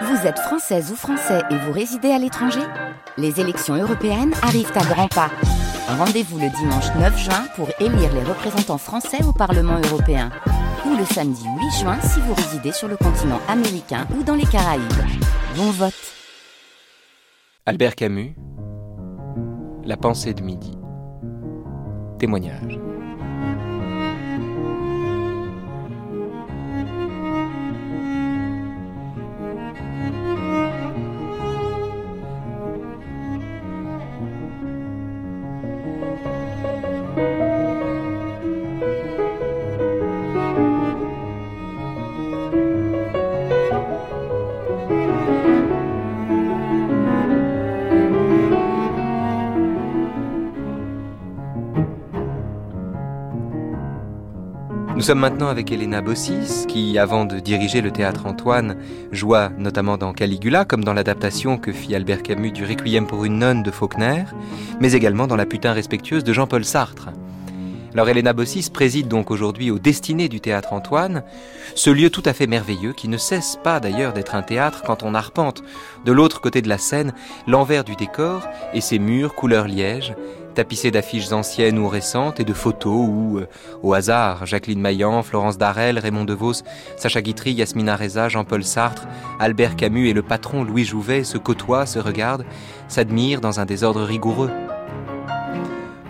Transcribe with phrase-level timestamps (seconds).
[0.00, 2.62] Vous êtes française ou français et vous résidez à l'étranger
[3.18, 5.30] Les élections européennes arrivent à grands pas.
[5.86, 10.30] Rendez-vous le dimanche 9 juin pour élire les représentants français au Parlement européen.
[10.86, 14.46] Ou le samedi 8 juin si vous résidez sur le continent américain ou dans les
[14.46, 14.82] Caraïbes.
[15.56, 15.92] Bon vote
[17.66, 18.34] Albert Camus,
[19.84, 20.72] La pensée de midi.
[22.18, 22.78] Témoignage.
[55.02, 58.76] Nous sommes maintenant avec Elena Bossis, qui, avant de diriger le théâtre Antoine,
[59.10, 63.40] joua notamment dans Caligula, comme dans l'adaptation que fit Albert Camus du Requiem pour une
[63.40, 64.22] nonne de Faulkner,
[64.80, 67.08] mais également dans La putain respectueuse de Jean-Paul Sartre.
[67.94, 71.24] Alors Elena Bossis préside donc aujourd'hui aux destinées du théâtre Antoine,
[71.74, 75.02] ce lieu tout à fait merveilleux qui ne cesse pas d'ailleurs d'être un théâtre quand
[75.02, 75.64] on arpente
[76.04, 77.12] de l'autre côté de la scène
[77.48, 80.14] l'envers du décor et ses murs couleur liège,
[80.52, 83.48] tapissé d'affiches anciennes ou récentes et de photos où, euh,
[83.82, 86.62] au hasard, Jacqueline Maillan, Florence Darel, Raymond DeVos,
[86.96, 89.06] Sacha Guitry, Yasmina Reza, Jean-Paul Sartre,
[89.40, 92.44] Albert Camus et le patron Louis Jouvet se côtoient, se regardent,
[92.88, 94.50] s'admirent dans un désordre rigoureux.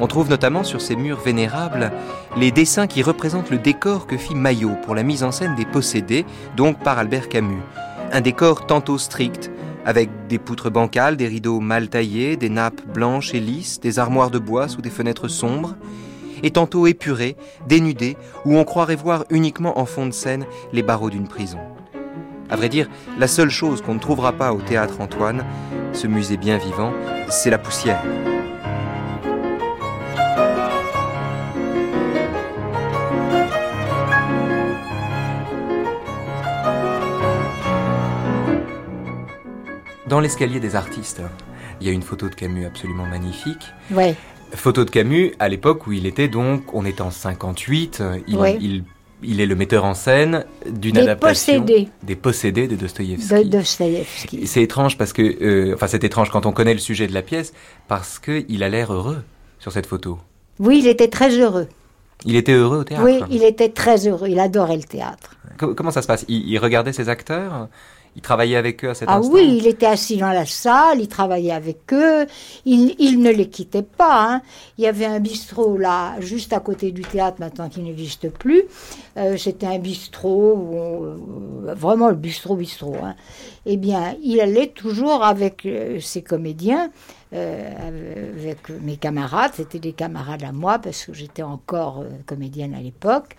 [0.00, 1.92] On trouve notamment sur ces murs vénérables
[2.36, 5.64] les dessins qui représentent le décor que fit Maillot pour la mise en scène des
[5.64, 6.26] Possédés,
[6.56, 7.62] donc par Albert Camus.
[8.12, 9.50] Un décor tantôt strict,
[9.84, 14.30] avec des poutres bancales, des rideaux mal taillés, des nappes blanches et lisses, des armoires
[14.30, 15.76] de bois sous des fenêtres sombres,
[16.42, 17.36] et tantôt épurés,
[17.68, 21.58] dénudés, où on croirait voir uniquement en fond de scène les barreaux d'une prison.
[22.50, 22.88] À vrai dire,
[23.18, 25.44] la seule chose qu'on ne trouvera pas au théâtre Antoine,
[25.92, 26.92] ce musée bien vivant,
[27.30, 28.02] c'est la poussière.
[40.12, 41.22] Dans l'escalier des artistes,
[41.80, 43.72] il y a une photo de Camus absolument magnifique.
[43.90, 44.14] Ouais.
[44.54, 48.58] Photo de Camus à l'époque où il était donc, on est en 58, il, Ouais.
[48.60, 48.84] il,
[49.22, 51.88] il est le metteur en scène d'une Des adaptation Possédés.
[52.02, 54.36] des possédés de Dostoïevski.
[54.36, 54.44] De.
[54.46, 57.22] C'est étrange parce que, euh, enfin c'est étrange quand on connaît le sujet de la
[57.22, 57.54] pièce
[57.88, 59.22] parce que il a l'air heureux
[59.60, 60.18] sur cette photo.
[60.58, 61.68] Oui, il était très heureux.
[62.26, 63.02] Il était heureux au théâtre.
[63.02, 64.28] Oui, il était très heureux.
[64.28, 65.36] Il adorait le théâtre.
[65.58, 66.26] Co- Comment ça se passe?
[66.28, 67.68] Il, il regardait ses acteurs?
[68.14, 71.00] Il travaillait avec eux à cet Ah instant oui, il était assis dans la salle,
[71.00, 72.26] il travaillait avec eux,
[72.66, 74.34] il, il ne les quittait pas.
[74.34, 74.42] hein.
[74.76, 78.64] Il y avait un bistrot là, juste à côté du théâtre, maintenant qui n'existe plus.
[79.16, 81.04] Euh, C'était un bistrot, où on-
[81.68, 82.96] euh, vraiment le bistrot bistrot.
[83.02, 83.14] hein.
[83.64, 86.90] Eh bien, il allait toujours avec euh, ses comédiens,
[87.32, 89.52] euh, avec mes camarades.
[89.54, 93.36] C'était des camarades à moi parce que j'étais encore euh, comédienne à l'époque.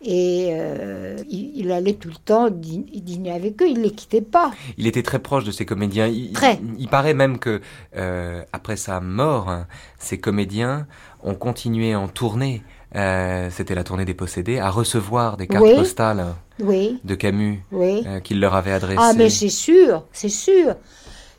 [0.00, 3.90] Et euh, il, il allait tout le temps dî- dîner avec eux, il ne les
[3.90, 4.52] quittait pas.
[4.78, 6.06] Il était très proche de ses comédiens.
[6.06, 6.54] Il, Très.
[6.54, 7.60] il- il paraît même que
[7.96, 9.66] euh, après sa mort, hein,
[9.98, 10.86] ces comédiens
[11.22, 12.62] ont continué en tournée.
[12.96, 15.74] Euh, C'était la tournée des possédés à recevoir des cartes Oui.
[15.74, 16.24] postales
[16.60, 18.02] Oui, de Camus oui.
[18.06, 18.98] euh, qu'il leur avait adressées.
[19.00, 20.74] Ah, mais c'est sûr, c'est sûr,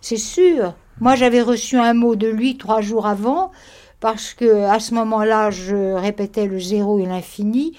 [0.01, 0.73] c'est sûr.
[0.99, 3.51] Moi, j'avais reçu un mot de lui trois jours avant,
[3.99, 7.75] parce que à ce moment-là, je répétais le zéro et l'infini.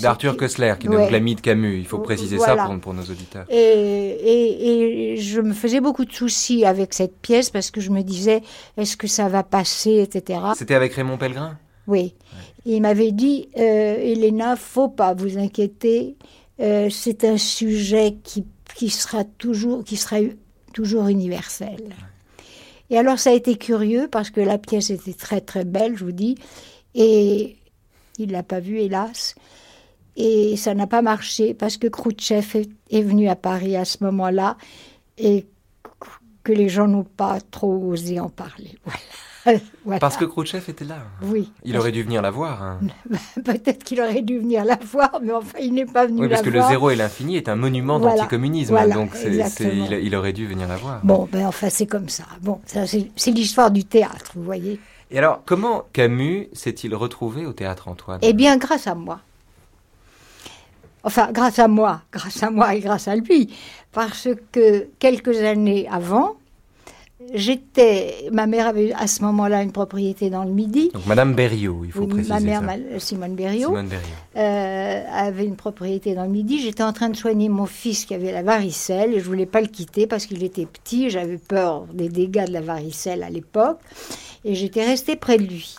[0.00, 0.96] D'Arthur Kessler, qui est Ouais.
[1.02, 1.78] donc l'ami de Camus.
[1.78, 2.56] Il faut préciser Voilà.
[2.62, 3.44] ça pour, pour nos auditeurs.
[3.50, 7.90] Et, et, et je me faisais beaucoup de soucis avec cette pièce parce que je
[7.90, 8.40] me disais,
[8.78, 10.40] est-ce que ça va passer, etc.
[10.56, 11.58] C'était avec Raymond Pellegrin?
[11.88, 12.14] Oui.
[12.64, 16.16] Il m'avait dit, euh, Elena, faut pas vous inquiéter.
[16.60, 18.44] euh, c'est un sujet qui,
[18.76, 20.18] qui sera toujours, qui sera
[20.72, 21.96] toujours universel.
[22.90, 26.04] Et alors ça a été curieux parce que la pièce était très très belle, je
[26.04, 26.36] vous dis,
[26.94, 27.56] et
[28.18, 29.34] il l'a pas vue hélas.
[30.16, 33.98] Et ça n'a pas marché parce que Khrouchtchev est, est venu à Paris à ce
[34.04, 34.56] moment-là
[35.16, 35.46] et
[36.42, 38.74] que les gens n'ont pas trop osé en parler.
[38.84, 38.98] Voilà.
[39.84, 40.00] Voilà.
[40.00, 40.96] Parce que Khrouchtchev était là.
[41.22, 41.50] oui.
[41.64, 42.62] Il aurait dû venir la voir.
[42.62, 42.78] hein.
[43.44, 46.36] Peut-être qu'il aurait dû venir la voir, mais enfin, il n'est pas venu Oui, la
[46.36, 46.70] parce que le voir.
[46.70, 48.16] zéro et l'infini est un monument Voilà.
[48.16, 48.70] d'anticommunisme.
[48.72, 51.00] Voilà, donc il, il aurait dû venir la voir.
[51.04, 52.24] Bon, ben enfin, c'est comme ça.
[52.42, 54.78] Bon, ça, c'est l'histoire du théâtre, vous voyez.
[55.10, 58.18] Et alors, comment Camus s'est-il retrouvé au théâtre Antoine?
[58.22, 59.20] Eh bien, grâce à moi.
[61.04, 63.54] Enfin, grâce à moi, grâce à moi et grâce à lui.
[63.92, 66.34] Parce que quelques années avant,
[67.34, 70.90] j'étais, ma mère avait à ce moment-là une propriété dans le Midi.
[70.94, 72.66] Donc Madame Berriot, il faut Oui, préciser ma mère, ça.
[72.66, 74.06] ma- Simone Berriot, Simone Berriot.
[74.36, 76.60] euh, avait une propriété dans le Midi.
[76.60, 79.60] J'étais en train de soigner mon fils qui avait la varicelle et je voulais pas
[79.60, 81.10] le quitter parce qu'il était petit.
[81.10, 83.78] J'avais peur des dégâts de la varicelle à l'époque
[84.44, 85.76] et j'étais restée près de lui.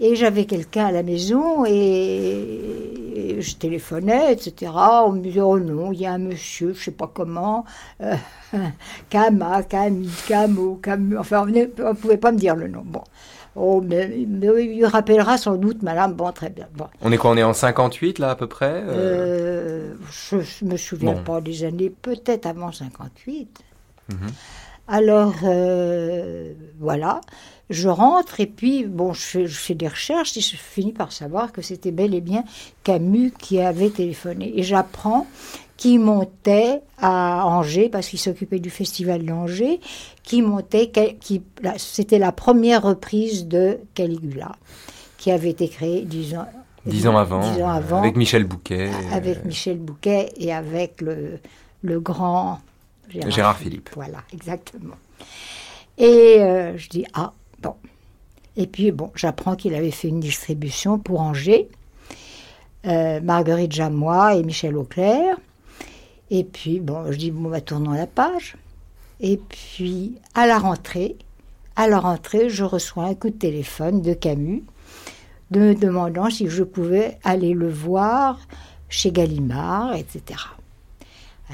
[0.00, 4.72] Et j'avais quelqu'un à la maison et, et je téléphonais, etc.
[5.06, 7.64] On me disait, oh non, il y a un monsieur, je sais pas comment,
[8.02, 8.14] euh,
[9.10, 12.82] Kama, Camille, Camo, Camus, enfin on ne pouvait pas me dire le nom.
[12.84, 13.02] Bon.
[13.58, 16.12] Oh, mais, mais il rappellera sans doute, madame.
[16.12, 16.66] Bon, très bien.
[16.74, 16.88] Bon.
[17.00, 20.72] On est quoi On est en 58 là à peu près euh, Euh, je ne
[20.72, 21.22] me souviens bon.
[21.22, 23.48] pas des années, peut-être avant 58.
[24.10, 24.18] Mhm.
[24.88, 27.20] Alors, euh, voilà,
[27.70, 31.12] je rentre et puis, bon, je fais, je fais des recherches et je finis par
[31.12, 32.44] savoir que c'était bel et bien
[32.84, 34.52] Camus qui avait téléphoné.
[34.58, 35.26] Et j'apprends
[35.76, 39.80] qu'il montait à Angers, parce qu'il s'occupait du festival d'Angers,
[40.22, 40.90] qui montait,
[41.20, 41.42] qui,
[41.76, 44.52] c'était la première reprise de Caligula,
[45.18, 46.46] qui avait été créée dix ans,
[46.86, 47.98] Dix ans avant, dix ans avant.
[47.98, 51.40] avec Michel Bouquet, avec euh, Michel Bouquet et avec le,
[51.82, 52.60] le grand
[53.08, 53.90] Gérard Philippe.
[53.94, 54.96] Voilà, exactement.
[55.98, 57.74] Et euh, je dis, ah, bon.
[58.56, 61.68] Et puis, bon, j'apprends qu'il avait fait une distribution pour Angers,
[62.86, 65.36] euh, Marguerite Jamois et Michel Auclair.
[66.30, 68.56] Et puis, bon, je dis, bon, bah, tournons la page.
[69.20, 71.16] Et puis, à la rentrée,
[71.76, 74.64] à la rentrée, je reçois un coup de téléphone de Camus,
[75.50, 78.40] de me demandant si je pouvais aller le voir
[78.88, 80.40] chez Gallimard, etc.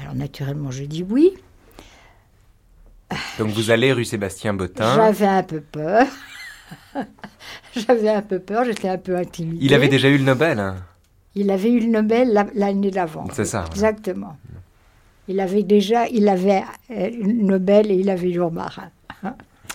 [0.01, 1.33] Alors, naturellement, je dis oui.
[3.37, 4.95] Donc vous allez rue Sébastien Bottin.
[4.95, 6.07] J'avais un peu peur.
[7.75, 9.63] J'avais un peu peur, j'étais un peu intimidée.
[9.63, 10.59] Il avait déjà eu le Nobel.
[10.59, 10.77] hein
[11.35, 13.27] Il avait eu le Nobel la- l'année d'avant.
[13.33, 13.61] C'est ça.
[13.63, 13.67] ouais.
[13.71, 14.37] Exactement.
[15.27, 18.89] Il avait déjà, il avait euh, le Nobel et il avait eu Marin.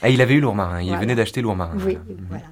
[0.02, 0.80] Ah, il avait eu l'ourmarin.
[0.80, 1.00] Il Voilà.
[1.00, 1.76] venait d'acheter l'ourmarin.
[1.84, 1.98] Oui,
[2.28, 2.44] voilà.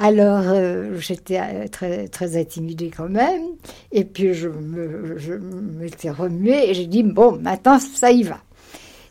[0.00, 3.42] Alors, euh, j'étais euh, très, très intimidée quand même.
[3.90, 8.38] Et puis, je me- je m'étais remuée et j'ai dit, bon, maintenant, ça y va.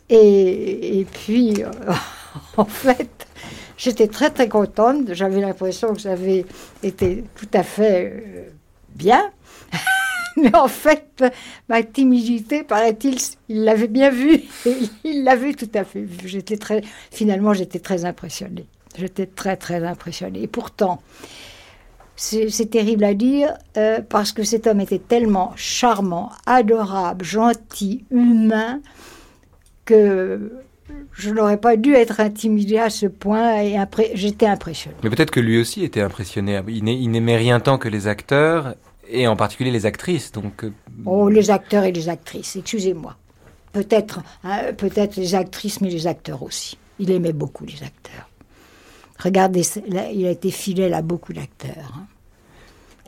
[0.09, 1.71] Et, et puis, euh,
[2.57, 3.27] en fait,
[3.77, 5.13] j'étais très, très contente.
[5.13, 6.45] J'avais l'impression que j'avais
[6.83, 8.53] été tout à fait
[8.95, 9.31] bien.
[10.37, 11.23] Mais en fait,
[11.67, 13.17] ma timidité, paraît-il,
[13.49, 14.41] il l'avait bien vu.
[15.03, 16.27] Il l'avait tout à fait vu.
[16.27, 16.81] J'étais très,
[17.11, 18.67] finalement, j'étais très impressionnée.
[18.97, 20.41] J'étais très, très impressionnée.
[20.43, 21.01] Et pourtant,
[22.15, 28.81] c'est terrible à dire, euh, parce que cet homme était tellement charmant, adorable, gentil, humain,
[29.85, 30.51] que
[31.13, 34.95] je n'aurais pas dû être intimidée à ce point et impré- j'étais impressionnée.
[35.03, 36.59] Mais peut-être que lui aussi était impressionné.
[36.67, 38.75] Il n'a- il n'aimait rien tant que les acteurs,
[39.09, 40.31] et en particulier les actrices.
[40.31, 40.71] Donc, euh,
[41.05, 43.15] Oh, les acteurs et les actrices, excusez-moi.
[43.73, 46.77] Peut-être hein, peut-être les actrices, mais les acteurs aussi.
[46.99, 48.27] Il aimait beaucoup les acteurs.
[49.19, 51.91] Regardez, là, il a été fidèle à beaucoup d'acteurs.
[51.95, 52.05] hein.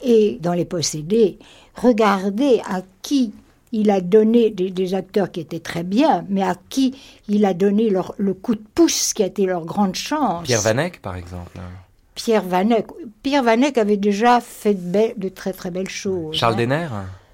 [0.04, 1.38] Et dans Les Possédés,
[1.76, 3.34] regardez à qui
[3.72, 6.96] il a donné des, des acteurs qui étaient très bien, mais à qui
[7.28, 10.46] il a donné leur- le coup de pouce qui a été leur grande chance.
[10.46, 11.60] Pierre Vanek, par exemple.
[12.16, 12.88] Pierre Vanek.
[13.22, 16.36] Pierre Vanek avait déjà fait de, belles- de très très belles choses.
[16.36, 16.58] Charles hein.
[16.58, 16.88] Denner.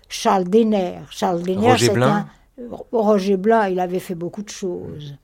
[0.10, 0.94] Charles Denner.
[1.12, 2.08] Charles Denner, Roger Blin.
[2.08, 2.28] un-
[2.92, 5.16] Roger Blin, il avait fait beaucoup de choses.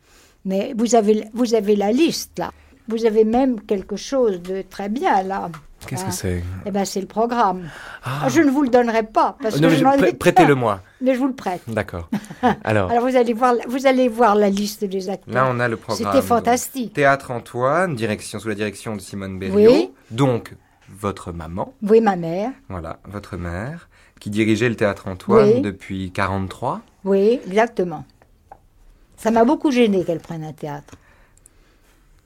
[0.46, 2.52] Mais vous avez, vous avez la liste, là.
[2.88, 5.50] Vous avez même quelque chose de très bien, là.
[5.88, 7.68] Qu'est-ce que c'est Eh bien, c'est le programme.
[8.04, 8.28] Ah.
[8.30, 9.98] Je ne vous le donnerai pas, parce Non, que je pas.
[10.20, 10.80] Prêtez-le-moi.
[11.02, 11.62] Mais je vous le prête.
[11.68, 12.08] D'accord.
[12.64, 15.34] Alors, Alors, vous allez voir, vous allez voir la liste des acteurs.
[15.34, 16.12] là, on a le programme.
[16.14, 16.94] C'était fantastique.
[16.94, 19.72] Théâtre Antoine, direction sous la direction de Simone Berriot.
[19.72, 19.90] Oui.
[20.12, 20.54] Donc,
[20.90, 22.52] votre maman, Oui, ma mère.
[22.70, 25.62] voilà, votre mère, qui dirigeait le Théâtre Antoine Oui.
[25.62, 26.82] depuis 43.
[27.06, 28.06] Oui, exactement.
[29.18, 30.94] Ça m'a beaucoup gêné qu'elle prenne un théâtre.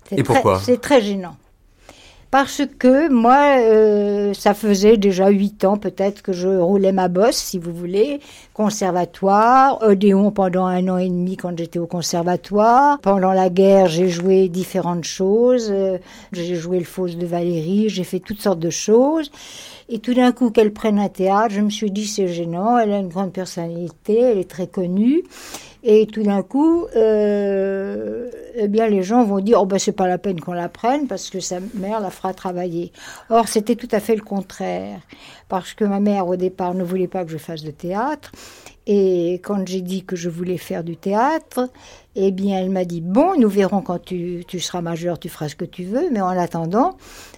[0.09, 1.35] C'est Et très- pourquoi C'est très gênant.
[2.31, 7.37] Parce que moi, euh, ça faisait déjà huit ans peut-être que je roulais ma bosse,
[7.37, 8.19] si vous voulez.
[8.53, 12.99] Conservatoire, Odéon pendant un an et demi quand j'étais au conservatoire.
[12.99, 15.69] Pendant la guerre, j'ai joué différentes choses.
[15.71, 15.97] Euh,
[16.33, 19.31] J'ai joué le Fausse de Valérie, j'ai fait toutes sortes de choses.
[19.87, 22.91] Et tout d'un coup, qu'elle prenne un théâtre, je me suis dit, c'est gênant, elle
[22.91, 25.23] a une grande personnalité, elle est très connue.
[25.87, 30.07] Et tout d'un coup, euh, eh bien, les gens vont dire, oh ben, c'est pas
[30.07, 32.91] la peine qu'on la prenne parce que sa mère la fera travailler.
[33.29, 34.99] Or, c'était tout à fait le contraire.
[35.47, 38.31] Parce que ma mère, au départ, ne voulait pas que je fasse de théâtre.
[38.87, 41.69] Et quand j'ai dit que je voulais faire du théâtre,
[42.15, 45.49] eh bien, elle m'a dit, bon, nous verrons quand tu, tu seras majeur, tu feras
[45.49, 46.97] ce que tu veux, mais en attendant,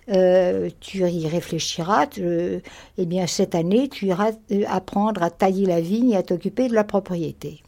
[0.09, 2.07] euh, tu y réfléchiras.
[2.07, 2.61] tu-
[2.97, 6.69] eh bien, cette année, tu iras euh, apprendre à tailler la vigne et à t'occuper
[6.69, 7.61] de la propriété.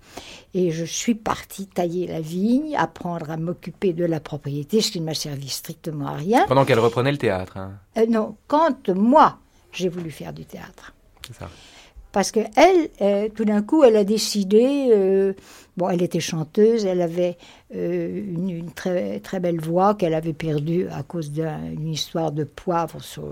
[0.55, 4.99] Et je suis partie tailler la vigne, apprendre à m'occuper de la propriété, ce qui
[4.99, 6.45] ne m'a servi strictement à rien.
[6.47, 7.57] Pendant qu'elle reprenait le théâtre.
[7.57, 7.73] hein.
[7.97, 9.37] Euh, non, quand moi,
[9.71, 10.93] j'ai voulu faire du théâtre.
[11.27, 11.49] C'est ça.
[12.11, 14.89] Parce que elle, euh, tout d'un coup, elle a décidé.
[14.91, 15.33] euh,
[15.77, 17.37] bon, elle était chanteuse, elle avait
[17.71, 22.99] une, une très très belle voix qu'elle avait perdue à cause d'une histoire de poivre
[23.03, 23.25] sur.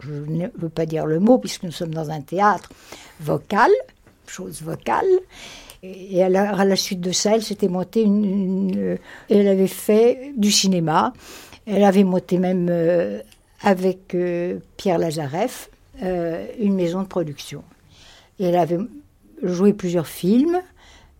[0.00, 2.70] je ne veux pas dire le mot puisque nous sommes dans un théâtre
[3.20, 3.70] vocal,
[4.26, 5.06] chose vocale.
[5.84, 8.96] Et à la, suite de ça, elle s'était montée une, euh,
[9.28, 11.12] elle avait fait du cinéma.
[11.66, 13.20] Elle avait monté même euh,
[13.60, 15.70] avec euh, Pierre Lazareff
[16.58, 17.62] une maison de production.
[18.40, 18.80] Et elle avait
[19.44, 20.60] joué plusieurs films,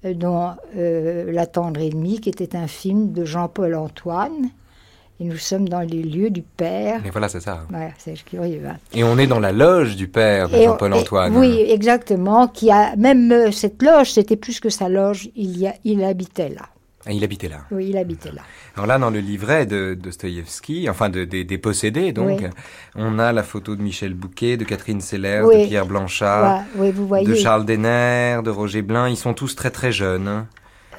[0.02, 4.50] dont La tendre ennemie, qui était un film de Jean-Paul Antoine.
[5.20, 7.00] Et nous sommes dans les lieux du père.
[7.04, 7.64] Mais voilà, c'est ça.
[7.70, 8.62] Voilà, c'est curieux.
[8.66, 8.76] hein.
[8.92, 11.36] Et on est dans la loge du père de Jean-Paul Antoine.
[11.36, 12.48] Oui, exactement.
[12.48, 15.28] Qui a même euh, cette loge, c'était plus que sa loge.
[15.36, 16.62] Il y a, il habitait là.
[17.06, 17.58] Ah, il habitait là.
[17.70, 18.40] Oui, il habitait là.
[18.74, 22.46] Alors là, dans le livret de Dostoïevski, enfin de- des- des possédés, donc, Oui.
[22.96, 25.62] on a la photo de Michel Bouquet, de Catherine Seller, Oui.
[25.64, 27.26] de Pierre Blanchard, Voilà, oui, vous voyez.
[27.26, 29.08] de Charles Denner, de Roger Blin.
[29.10, 30.46] Ils sont tous très très jeunes.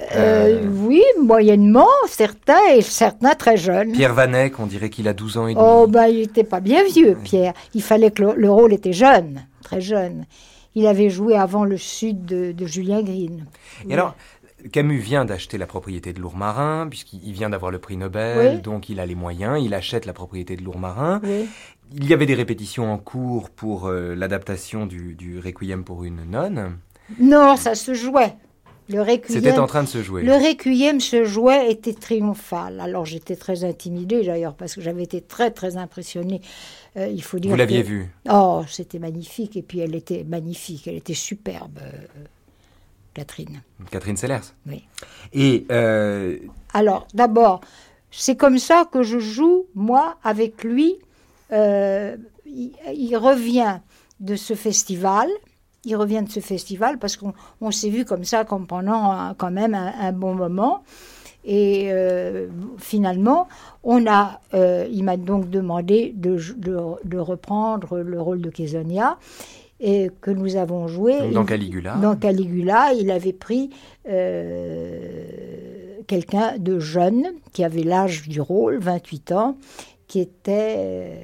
[0.02, 0.06] Hein.
[0.16, 3.92] Euh, oui, moyennement, certains et certains très jeunes.
[3.92, 5.66] Pierre Vanek, on dirait qu'il a 12 ans et demi.
[5.68, 7.54] Oh, ben, il n'était pas bien vieux, Pierre.
[7.74, 10.26] Il fallait que le, le rôle était jeune, très jeune.
[10.76, 13.46] Il avait joué avant le Sud de, de Julien Green.
[13.90, 14.16] Et alors,
[14.72, 18.62] Camus vient d'acheter la propriété de Lourmarin, puisqu'il vient d'avoir le prix Nobel, Oui.
[18.62, 21.22] donc il a les moyens, il achète la propriété de Lourmarin.
[21.24, 21.48] Oui.
[21.94, 26.26] Il y avait des répétitions en cours pour euh, l'adaptation du, du Requiem pour une
[26.30, 26.78] nonne.
[27.20, 28.34] Non, ça se jouait.
[28.88, 30.22] Le requiem, C'était en train de se jouer.
[30.22, 32.80] le requiem se jouait, était triomphal.
[32.80, 36.42] Alors j'étais très intimidée d'ailleurs parce que j'avais été très très impressionnée.
[36.98, 37.50] Euh, il faut dire.
[37.52, 41.80] Vous l'aviez que- vu Oh, c'était magnifique et puis elle était magnifique, elle était superbe,
[41.82, 41.92] euh,
[43.16, 43.62] Catherine.
[43.90, 44.40] Catherine Sellers.
[44.68, 44.84] Oui.
[45.34, 46.38] Et euh,
[46.74, 47.62] Alors, d'abord,
[48.12, 50.96] c'est comme ça que je joue, moi, avec lui.
[51.52, 53.80] Il, il revient
[54.20, 55.28] de ce festival.
[55.86, 59.34] Il revient de ce festival parce qu'on on s'est vu comme ça comme pendant un-
[59.36, 60.84] quand même un, un bon moment.
[61.48, 62.48] Et euh,
[62.80, 63.48] finalement,
[63.84, 69.18] on a, euh, il m'a donc demandé de, de, de reprendre le rôle de Kézonia
[69.80, 71.20] et que nous avons joué.
[71.20, 71.96] donc dans Caligula.
[72.02, 73.70] dans Caligula, il avait pris
[74.10, 79.56] euh, quelqu'un de jeune, qui avait l'âge du rôle, 28 ans,
[80.08, 81.18] qui était,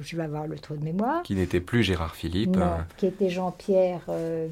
[0.00, 2.56] je vais avoir le trou de mémoire, Qui n'était plus Gérard Philippe.
[2.56, 4.00] non, euh, qui était Jean-Pierre.
[4.08, 4.48] euh,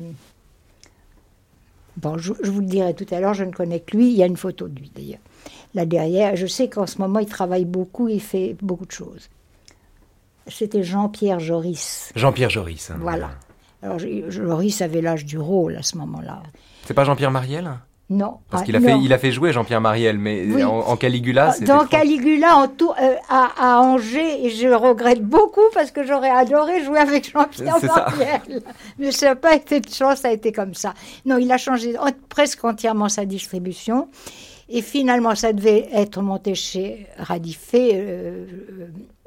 [1.96, 4.16] Bon, je, je vous le dirai tout à l'heure, je ne connais que lui, il
[4.16, 5.20] y a une photo de lui d'ailleurs.
[5.74, 9.28] Là derrière, je sais qu'en ce moment il travaille beaucoup, il fait beaucoup de choses.
[10.48, 12.12] C'était Jean-Pierre Joris.
[12.16, 12.90] Jean-Pierre Joris.
[12.90, 12.96] hein.
[13.00, 13.30] Voilà.
[13.82, 16.42] Alors, Joris avait l'âge du rôle à ce moment-là.
[16.86, 17.70] C'est pas Jean-Pierre Mariel
[18.16, 18.38] Non.
[18.50, 19.00] Parce qu'il a, fait, non.
[19.02, 20.62] il a fait jouer Jean-Pierre Mariel, mais Oui.
[20.62, 24.76] en, en Caligula, c'était Dans Caligula, en tout- euh, à, à Angers, et je le
[24.76, 28.06] regrette beaucoup parce que j'aurais adoré jouer avec Jean-Pierre C'est ça.
[28.16, 28.62] Mariel.
[28.98, 30.94] Mais ça n'a pas été de chance, ça a été comme ça.
[31.26, 34.08] Non, il a changé en- presque entièrement sa distribution.
[34.68, 38.46] Et finalement, ça devait être monté chez Radifé, euh,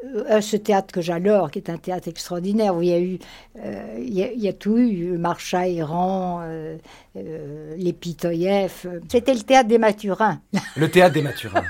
[0.06, 3.20] euh, ce théâtre que j'adore, qui est un théâtre extraordinaire, où il y a eu,
[3.60, 6.77] euh, il y a, il y a tout eu, Marcha, Errant, euh,
[7.16, 8.86] euh, les Pitoyef.
[9.10, 10.39] C'était le théâtre des Mathurins.
[10.75, 11.63] Le théâtre des Mathurins.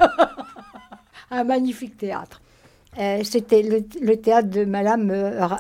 [1.32, 2.42] un magnifique théâtre.
[3.24, 5.06] C'était le, le théâtre de Madame,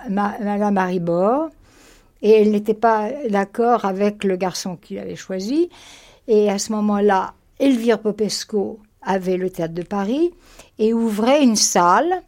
[0.10, 1.50] Ma- Madame Haribor.
[2.24, 5.70] Et elle n'était pas d'accord avec le garçon qu'il avait choisi.
[6.28, 10.32] Et à ce moment-là, Elvire Popesco avait le théâtre de Paris
[10.80, 12.24] et ouvrait une salle.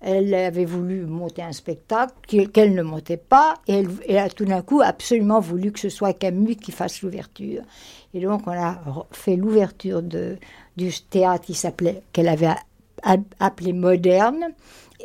[0.00, 2.14] Elle avait voulu monter un spectacle
[2.48, 6.12] qu'elle ne montait pas et elle, a tout d'un coup absolument voulu que ce soit
[6.12, 7.62] Camus qui fasse l'ouverture.
[8.12, 8.78] Et donc on a
[9.12, 12.54] fait l'ouverture du théâtre qui s'appelait qu'elle avait
[13.40, 14.52] appelé Moderne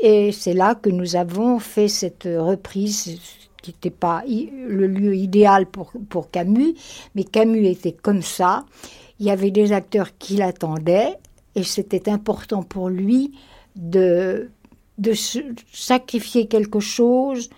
[0.02, 3.20] et c'est là que nous avons fait cette reprise
[3.62, 6.76] qui n'était pas le lieu idéal pour, pour Camus,
[7.16, 8.66] mais Camus était comme ça.
[9.20, 11.18] Il y avait des acteurs qui l'attendaient
[11.56, 13.34] et c'était important pour lui
[13.76, 14.50] de,
[15.00, 15.14] de
[15.74, 17.50] sacrifier quelque chose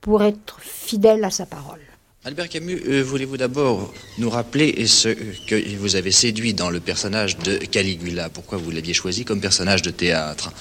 [0.00, 1.80] pour être fidèle à sa parole.
[2.24, 7.38] Albert Camus, euh, voulez-vous d'abord nous rappeler ce que vous avez séduit dans le personnage
[7.38, 8.28] de Caligula?
[8.28, 10.52] Pourquoi vous l'aviez choisi comme personnage de théâtre?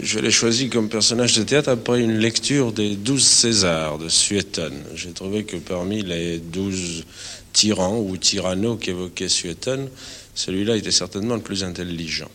[0.00, 4.82] Je l'ai choisi comme personnage de théâtre après une lecture des douze Césars de Suétone.
[4.94, 7.04] J'ai trouvé que parmi les douze
[7.52, 9.88] tyrans ou tyrannos qu'évoquait Suétone,
[10.34, 12.30] celui-là était certainement le plus intelligent.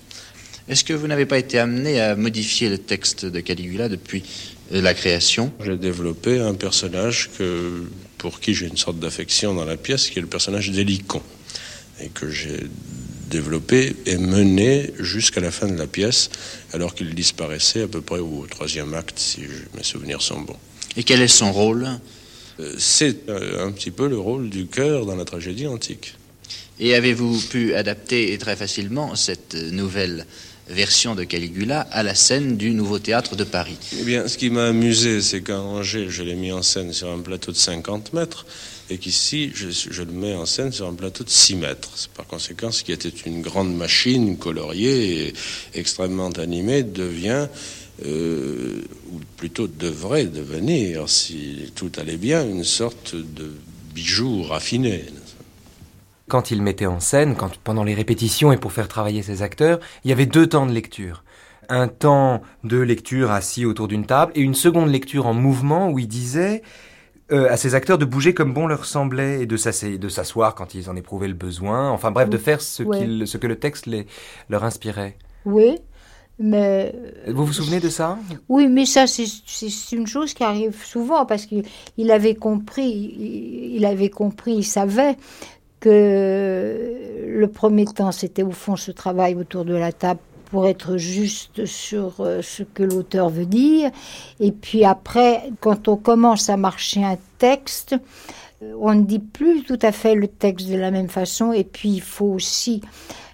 [0.69, 4.23] Est-ce que vous n'avez pas été amené à modifier le texte de Caligula depuis
[4.71, 5.51] euh, la création?
[5.63, 7.83] J'ai développé un personnage que,
[8.17, 11.21] pour qui j'ai une sorte d'affection dans la pièce, qui est le personnage d'Hélicon,
[11.99, 12.61] et que j'ai
[13.29, 16.29] développé et mené jusqu'à la fin de la pièce,
[16.71, 19.41] alors qu'il disparaissait à peu près au troisième acte, si
[19.75, 20.57] mes souvenirs sont bons.
[20.95, 21.89] Et quel est son rôle?
[22.61, 26.15] Euh, C'est euh, un petit peu le rôle du cœur dans la tragédie antique.
[26.79, 30.25] Et avez-vous pu adapter très facilement cette nouvelle
[30.67, 34.49] version de Caligula à la scène du Nouveau Théâtre de Paris Eh bien, ce qui
[34.49, 38.13] m'a amusé, c'est qu'à Angers, je l'ai mis en scène sur un plateau de 50
[38.13, 38.45] mètres
[38.89, 41.89] et qu'ici, je, le mets en scène sur un plateau de 6 mètres.
[42.15, 45.33] Par conséquent, ce qui était une grande machine coloriée et
[45.73, 47.47] extrêmement animée devient,
[48.05, 53.53] euh, ou plutôt devrait devenir, si tout allait bien, une sorte de
[53.95, 55.05] bijou raffiné.
[56.29, 59.79] Quand il mettait en scène, quand, pendant les répétitions et pour faire travailler ses acteurs,
[60.03, 61.23] il y avait deux temps de lecture.
[61.69, 65.99] Un temps de lecture assis autour d'une table et une seconde lecture en mouvement où
[65.99, 66.61] il disait
[67.31, 70.89] euh, à ces acteurs de bouger comme bon leur semblait et de s'asseoir quand ils
[70.89, 71.89] en éprouvaient le besoin.
[71.89, 74.07] Enfin bref, de faire ce, ce que le texte les,
[74.49, 75.17] leur inspirait.
[75.45, 75.77] Oui,
[76.39, 76.93] mais...
[77.27, 78.17] Vous vous souvenez de ça?
[78.49, 83.85] Oui, mais ça, c'est une chose qui arrive souvent parce qu'il avait compris, il, il,
[83.85, 85.15] avait compris, il savait
[85.83, 90.95] que le premier temps, c'était au fond ce travail autour de la table pour être
[90.95, 93.91] juste sur euh, ce que l'auteur veut dire.
[94.39, 97.97] Et puis après, quand on commence à marcher un texte,
[98.61, 101.51] euh, on ne dit plus tout à fait le texte de la même façon.
[101.51, 102.79] Et puis il faut aussi,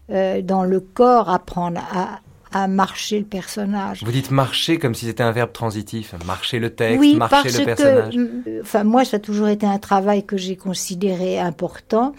[0.09, 2.19] euh, dans le corps, apprendre à,
[2.51, 4.03] à marcher le personnage.
[4.03, 7.65] Vous dites marcher comme si c'était un verbe transitif, marcher le texte, oui, marcher le
[7.65, 8.15] personnage.
[8.15, 12.13] Que, enfin, moi, ça a toujours été un travail que j'ai considéré important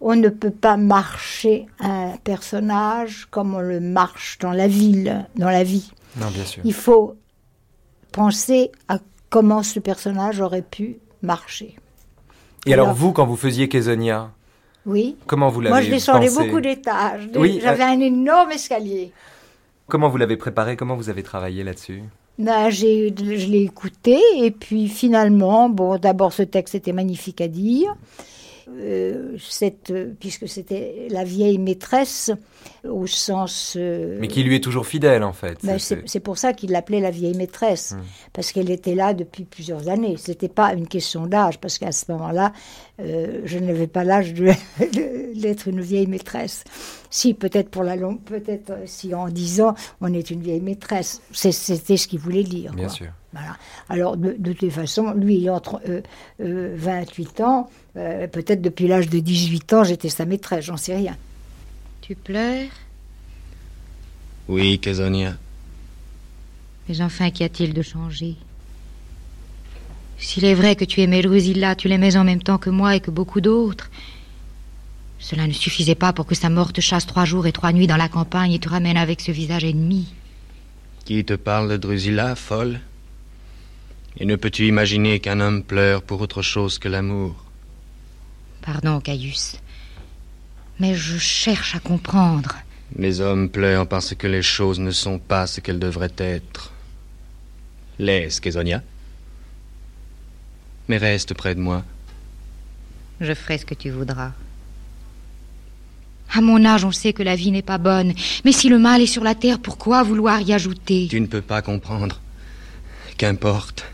[0.00, 5.50] on ne peut pas marcher un personnage comme on le marche dans la ville, dans
[5.50, 5.90] la vie.
[6.16, 6.62] Non, bien sûr.
[6.64, 7.16] Il faut
[8.12, 11.76] penser à comment ce personnage aurait pu marcher.
[12.66, 14.30] Et alors, vous, quand vous faisiez Kézonia,
[14.86, 15.16] oui.
[15.26, 17.28] comment vous l'avez Moi, je descendais beaucoup d'étages.
[17.36, 19.12] Oui, J'avais un énorme escalier.
[19.90, 20.76] Comment vous l'avez préparé?
[20.76, 22.02] Comment vous avez travaillé là-dessus?
[22.38, 22.86] Ben, je
[23.50, 27.94] l'ai écouté et puis finalement, bon, d'abord ce texte était magnifique à dire.
[28.78, 32.30] Euh, cette, puisque c'était la vieille maîtresse
[32.88, 33.76] au sens...
[33.78, 35.58] Euh, Mais qui lui est toujours fidèle en fait.
[35.64, 38.02] Ben, c'est pour ça qu'il l'appelait la vieille maîtresse, hum.
[38.32, 40.16] parce qu'elle était là depuis plusieurs années.
[40.18, 42.52] C'était pas une question d'âge, parce qu'à ce moment-là,
[43.00, 44.34] euh, je n'avais pas l'âge
[45.34, 46.64] d'être une vieille maîtresse.
[47.10, 51.20] Si, peut-être pour la longue, peut-être si en dix ans, on est une vieille maîtresse.
[51.32, 52.72] C'était ce qu'il voulait dire.
[52.72, 53.08] Bien sûr.
[53.32, 53.56] Voilà.
[53.88, 55.80] Alors, de, de, toute façon, lui, il entre
[56.38, 61.16] 28 ans, euh, peut-être depuis l'âge de 18 ans, j'étais sa maîtresse, j'en sais rien.
[62.00, 62.70] Tu pleures?
[64.48, 65.36] Oui, Casonia.
[66.88, 68.36] Mais enfin, qu'y a-t-il de changé?
[70.18, 73.00] S'il est vrai que tu aimais Drusilla, tu l'aimais en même temps que moi et
[73.00, 73.90] que beaucoup d'autres.
[75.18, 77.86] Cela ne suffisait pas pour que sa mort te chasse trois jours et trois nuits
[77.86, 80.12] dans la campagne et te ramène avec ce visage ennemi.
[81.04, 82.80] Qui te parle de Drusilla, folle?
[84.18, 87.44] Et ne peux-tu imaginer qu'un homme pleure pour autre chose que l'amour
[88.62, 89.56] Pardon, Caius.
[90.78, 92.56] Mais je cherche à comprendre.
[92.96, 96.72] Les hommes pleurent parce que les choses ne sont pas ce qu'elles devraient être.
[97.98, 98.82] Laisse, Kézonia.
[100.88, 101.84] Mais reste près de moi.
[103.20, 104.32] Je ferai ce que tu voudras.
[106.32, 108.14] À mon âge, on sait que la vie n'est pas bonne.
[108.44, 111.08] Mais si le mal est sur la terre, pourquoi vouloir y ajouter?
[111.10, 112.20] Tu ne peux pas comprendre.
[113.18, 113.84] Qu'importe.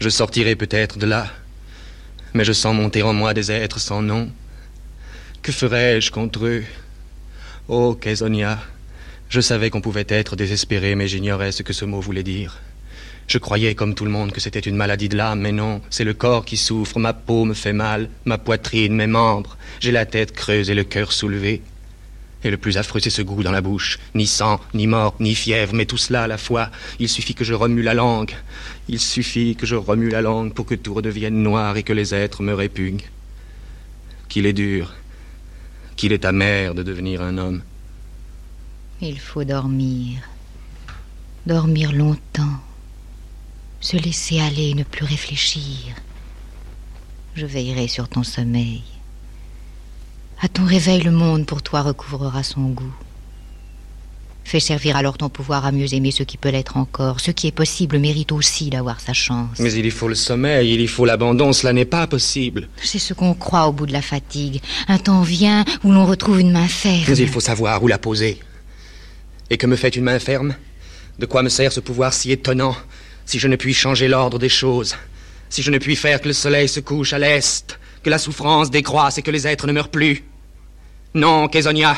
[0.00, 1.30] Je sortirai peut-être de là
[2.34, 4.28] mais je sens monter en moi des êtres sans nom.
[5.42, 6.64] Que ferais-je contre eux?
[7.68, 8.58] Oh, Kézonia,
[9.28, 12.60] je savais qu'on pouvait être désespéré, mais j'ignorais ce que ce mot voulait dire.
[13.28, 16.04] Je croyais, comme tout le monde, que c'était une maladie de l'âme, mais non, c'est
[16.04, 20.04] le corps qui souffre, ma peau me fait mal, ma poitrine, mes membres, j'ai la
[20.04, 21.62] tête creuse et le cœur soulevé.
[22.44, 23.98] Et le plus affreux, c'est ce goût dans la bouche.
[24.14, 26.70] Ni sang, ni mort, ni fièvre, mais tout cela à la fois.
[26.98, 28.34] Il suffit que je remue la langue.
[28.88, 32.14] Il suffit que je remue la langue pour que tout redevienne noir et que les
[32.14, 33.00] êtres me répugnent.
[34.28, 34.92] Qu'il est dur,
[35.96, 37.62] qu'il est amer de devenir un homme.
[39.00, 40.20] Il faut dormir.
[41.46, 42.60] Dormir longtemps.
[43.80, 45.94] Se laisser aller, ne plus réfléchir.
[47.34, 48.82] Je veillerai sur ton sommeil.
[50.44, 52.92] À ton réveil, le monde pour toi recouvrera son goût.
[54.44, 57.20] Fais servir alors ton pouvoir à mieux aimer ce qui peut l'être encore.
[57.20, 59.58] Ce qui est possible mérite aussi d'avoir sa chance.
[59.58, 62.68] Mais il y faut le sommeil, il y faut l'abandon, cela n'est pas possible.
[62.82, 64.60] C'est ce qu'on croit au bout de la fatigue.
[64.86, 67.06] Un temps vient où l'on retrouve une main ferme.
[67.08, 68.38] Mais il faut savoir où la poser.
[69.48, 70.54] Et que me fait une main ferme?
[71.18, 72.76] De quoi me sert ce pouvoir si étonnant
[73.24, 74.94] si je ne puis changer l'ordre des choses
[75.48, 78.70] Si je ne puis faire que le soleil se couche à l'est, que la souffrance
[78.70, 80.22] décroisse et que les êtres ne meurent plus?
[81.14, 81.96] Non, Kézonia.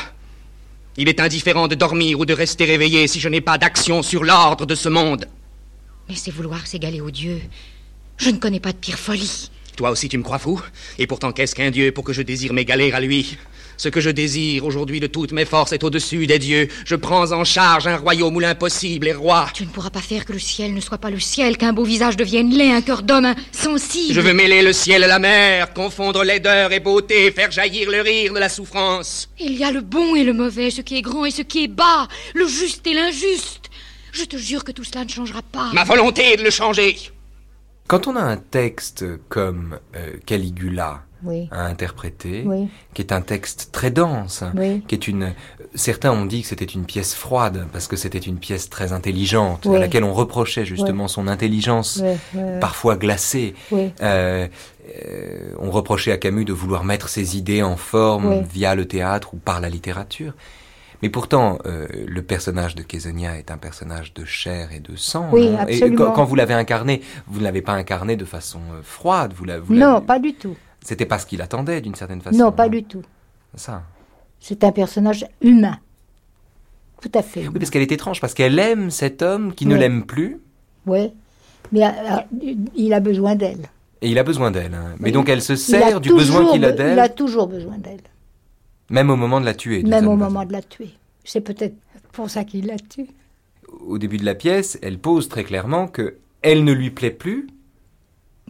[0.95, 4.23] Il est indifférent de dormir ou de rester réveillé si je n'ai pas d'action sur
[4.23, 5.25] l'ordre de ce monde.
[6.07, 7.41] Mais c'est vouloir s'égaler aux dieux.
[8.17, 9.49] Je ne connais pas de pire folie.
[9.77, 10.59] Toi aussi tu me crois fou
[10.97, 13.37] Et pourtant qu'est-ce qu'un dieu pour que je désire m'égaler à lui?
[13.77, 16.67] Ce que je désire aujourd'hui de toutes mes forces est au-dessus des dieux.
[16.83, 19.47] Je prends en charge un royaume où l'impossible est roi.
[19.53, 21.83] Tu ne pourras pas faire que le ciel ne soit pas le ciel, qu'un beau
[21.83, 24.15] visage devienne laid, un cœur d'homme sensible.
[24.15, 28.01] Je veux mêler le ciel et la mer, confondre laideur et beauté, faire jaillir le
[28.01, 29.29] rire de la souffrance.
[29.39, 31.65] Il y a le bon et le mauvais, ce qui est grand et ce qui
[31.65, 33.69] est bas, le juste et l'injuste.
[34.11, 35.69] Je te jure que tout cela ne changera pas.
[35.73, 36.97] Ma volonté est de le changer.
[37.87, 41.47] Quand on a un texte comme euh, Caligula Oui.
[41.51, 42.67] à interpréter, Oui.
[42.93, 44.83] qui est un texte très dense, Oui.
[44.87, 45.33] qui est une...
[45.73, 49.65] Certains ont dit que c'était une pièce froide, parce que c'était une pièce très intelligente,
[49.67, 52.03] à laquelle on reprochait justement son intelligence,
[52.59, 53.55] parfois glacée.
[53.73, 54.47] Euh, euh,
[55.59, 59.37] on reprochait à Camus de vouloir mettre ses idées en forme via le théâtre ou
[59.37, 60.33] par la littérature.
[61.03, 65.29] Mais pourtant, euh, le personnage de Kézonia est un personnage de chair et de sang.
[65.31, 66.05] Oui, non Et absolument.
[66.05, 69.33] quand, quand vous l'avez incarné, vous ne l'avez pas incarné de façon euh, froide.
[69.35, 70.55] Vous l'avez- vous Non, pas du tout.
[70.83, 72.37] C'était pas ce qu'il attendait d'une certaine façon.
[72.37, 73.03] Non, pas du tout.
[73.55, 73.83] Ça.
[74.39, 75.77] C'est un personnage humain.
[77.01, 77.47] Tout à fait.
[77.47, 79.79] Oui, parce qu'elle est étrange, parce qu'elle aime cet homme qui ne Oui.
[79.79, 80.39] l'aime plus,
[80.85, 81.11] Ouais.
[81.73, 81.89] Mais euh,
[82.75, 83.67] il a besoin d'elle.
[84.01, 84.73] et il a besoin d'elle.
[84.73, 84.95] hein.
[84.99, 85.11] Mais Oui.
[85.11, 87.99] donc elle se sert du besoin qu'il a be- Il a d'elle, toujours besoin d'elle.
[88.89, 89.83] Même au moment de la tuer.
[89.83, 90.89] Même au moment de la tuer.
[91.23, 91.75] C'est peut-être
[92.13, 93.07] pour ça qu'il la tue.
[93.85, 97.47] Au début de la pièce, elle pose très clairement que elle ne lui plaît plus,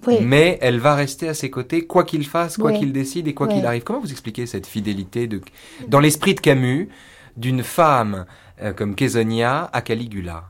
[0.05, 0.19] Oui.
[0.21, 3.47] mais elle va rester à ses côtés, quoi qu'il fasse, quoi qu'il décide et quoi
[3.47, 3.83] qu'il arrive.
[3.83, 5.41] Comment vous expliquez cette fidélité de,
[5.87, 6.89] dans l'esprit de Camus
[7.35, 8.25] d'une femme
[8.61, 10.49] euh, comme Kézonia à Caligula?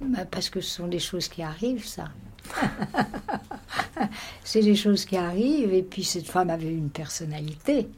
[0.00, 2.08] Ben, Parce que ce sont des choses qui arrivent, ça.
[4.44, 7.88] c'est des choses qui arrivent, et puis cette femme avait une personnalité.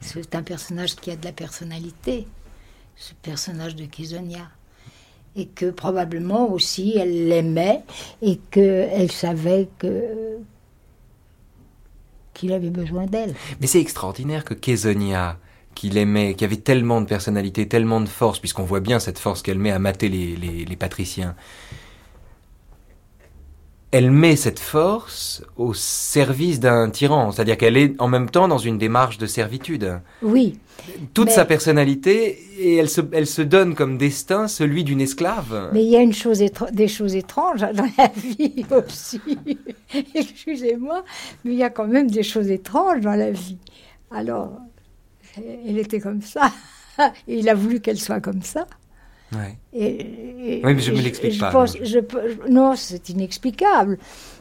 [0.00, 2.26] C'est un personnage qui a de la personnalité,
[2.96, 4.48] ce personnage de Kisonia.
[5.36, 7.82] Et que probablement aussi elle l'aimait,
[8.20, 10.38] et qu'elle savait que
[12.34, 13.34] qu'il avait besoin d'elle.
[13.60, 15.38] Mais c'est extraordinaire que Kézonia,
[15.74, 19.42] qu'il aimait, qui avait tellement de personnalité, tellement de force, puisqu'on voit bien cette force
[19.42, 21.36] qu'elle met à mater les- les patriciens,
[23.92, 28.58] elle met cette force au service d'un tyran, c'est-à-dire qu'elle est en même temps dans
[28.58, 30.00] une démarche de servitude.
[30.22, 30.58] Oui,
[31.12, 35.70] Toute Mais- sa personnalité, et elle se, elle se donne comme destin celui d'une esclave.
[35.72, 39.20] Mais il y a une chose étr- des choses étranges dans la vie aussi.
[40.14, 41.04] Excusez-moi,
[41.44, 43.58] mais il y a quand même des choses étranges dans la vie.
[44.10, 44.52] Alors,
[45.66, 46.52] elle était comme ça.
[47.28, 48.66] Et il a voulu qu'elle soit comme ça.
[49.32, 49.56] Ouais.
[49.72, 51.84] Et, et- Oui, mais je me et l'explique pas, pense- non.
[51.84, 53.98] je peux- non, c'est inexplicable.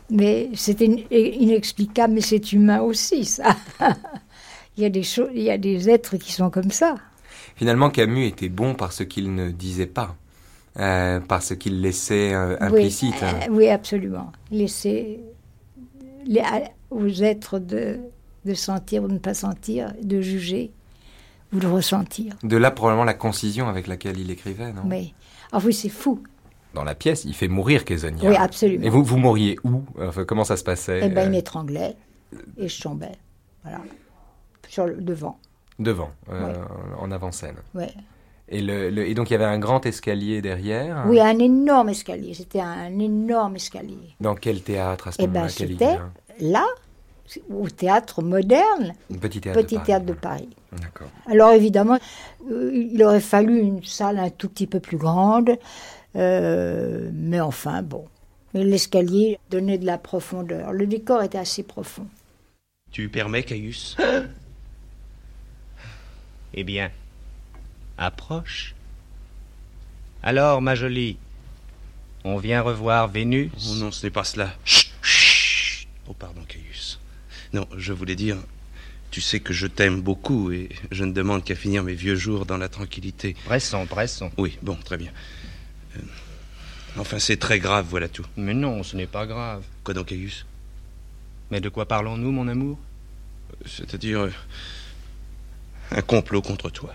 [0.10, 3.56] Mais c'est in- inexplicable, mais c'est humain aussi, ça.
[4.78, 6.96] il, y a des choses, il y a des êtres qui sont comme ça.
[7.56, 10.16] Finalement, Camus était bon parce qu'il ne disait pas,
[10.80, 13.14] euh, parce qu'il laissait euh, Oui, implicite.
[13.22, 14.32] euh, oui, absolument.
[14.50, 15.20] Laisser
[16.26, 16.42] les-
[16.90, 17.98] aux êtres de,
[18.46, 20.72] de sentir ou de ne pas sentir, de juger
[21.54, 22.34] ou de ressentir.
[22.44, 24.84] De là, probablement, la concision avec laquelle il écrivait, non?
[24.86, 25.14] Mais,
[25.52, 26.22] ah oui, c'est fou.
[26.74, 28.30] Dans la pièce, il fait mourir Kézonia.
[28.30, 28.86] Oui, absolument.
[28.86, 29.82] Et vous, vous mourriez où?
[30.00, 31.00] Enfin, Comment ça se passait?
[31.04, 31.96] Eh ben, il euh, m'étranglait
[32.58, 33.14] et je tombais.
[33.64, 33.80] Voilà.
[34.68, 35.40] Sur le devant.
[35.80, 36.60] Devant, euh, Ouais.
[37.00, 37.56] en avant-scène.
[37.74, 37.92] Ouais.
[38.50, 41.06] Et, le, le- et donc, il y avait un grand escalier derrière?
[41.08, 42.34] Oui, un énorme escalier.
[42.36, 44.16] C'était un énorme escalier.
[44.20, 45.98] Dans quel théâtre à ce Eh moment-là, ben, c'était
[46.40, 46.66] là,
[47.50, 49.86] au théâtre moderne, Un Petit théâtre petit de Paris.
[49.86, 50.50] théâtre de Paris.
[50.72, 51.10] D'accord.
[51.28, 52.00] Alors évidemment,
[52.50, 55.52] euh, il aurait fallu une salle un tout petit peu plus grande,
[56.16, 58.06] euh, mais enfin bon.
[58.54, 60.74] Mais L'escalier donnait de la profondeur.
[60.74, 62.08] Le décor était assez profond.
[62.92, 63.96] Tu permets, Caius
[66.54, 66.90] Eh bien,
[67.98, 68.76] approche.
[70.24, 71.18] Alors, ma jolie,
[72.24, 74.52] on vient revoir Vénus Oh non, ce n'est pas cela.
[74.66, 75.88] Chut, chut.
[76.10, 76.99] Oh, pardon, Caius.
[77.54, 78.38] Non, je voulais dire,
[79.12, 82.46] tu sais que je t'aime beaucoup et je ne demande qu'à finir mes vieux jours
[82.46, 83.36] dans la tranquillité.
[83.46, 84.32] Pressons, pressons.
[84.38, 85.12] Oui, bon, très bien.
[85.98, 86.02] Euh,
[86.98, 88.26] enfin, c'est très grave, voilà tout.
[88.38, 89.64] Mais non, ce n'est pas grave.
[89.84, 90.46] Quoi donc, Caius?
[91.50, 92.78] Mais de quoi parlons-nous, mon amour?
[93.66, 94.32] C'est-à-dire euh,
[95.92, 96.94] un complot contre toi.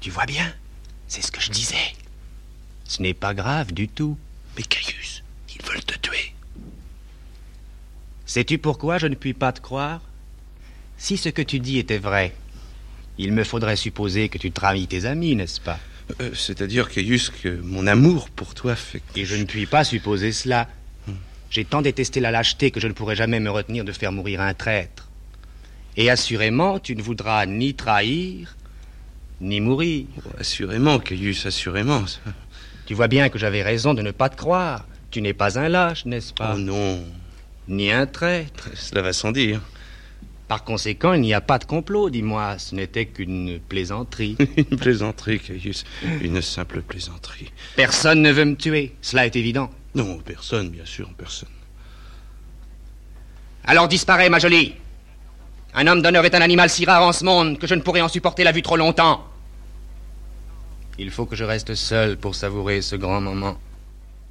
[0.00, 0.52] Tu vois bien?
[1.06, 1.94] C'est ce que je disais.
[2.84, 4.18] Ce n'est pas grave du tout.
[4.56, 5.22] Mais Caius,
[5.54, 6.33] ils veulent te tuer.
[8.34, 10.00] Sais-tu pourquoi je ne puis pas te croire?
[10.96, 12.34] Si ce que tu dis était vrai,
[13.16, 15.78] il me faudrait supposer que tu trahis tes amis, n'est-ce pas?
[16.20, 19.20] Euh, C'est-à-dire, Caius, que mon amour pour toi fait que...
[19.20, 20.66] Et je ne puis pas supposer cela.
[21.48, 24.40] J'ai tant détesté la lâcheté que je ne pourrai jamais me retenir de faire mourir
[24.40, 25.08] un traître.
[25.96, 28.56] Et assurément, tu ne voudras ni trahir,
[29.40, 30.06] ni mourir.
[30.26, 32.04] Oh, assurément, Caius, assurément.
[32.08, 32.18] ça.
[32.86, 34.88] Tu vois bien que j'avais raison de ne pas te croire.
[35.12, 36.54] Tu n'es pas un lâche, n'est-ce pas?
[36.56, 37.04] Oh non,
[37.68, 38.68] Ni un traître.
[38.74, 39.60] cela va sans dire.
[40.48, 42.58] Par conséquent, il n'y a pas de complot, dis-moi.
[42.58, 44.36] Ce n'était qu'une plaisanterie.
[44.56, 45.84] Une plaisanterie, Caius.
[46.20, 47.50] Une simple plaisanterie.
[47.76, 49.70] Personne ne veut me tuer, cela est évident.
[49.94, 51.48] Non, personne, bien sûr, personne.
[53.64, 54.74] Alors disparais, ma jolie.
[55.72, 58.02] Un homme d'honneur est un animal si rare en ce monde que je ne pourrais
[58.02, 59.24] en supporter la vue trop longtemps.
[60.98, 63.56] Il faut que je reste seul pour savourer ce grand moment.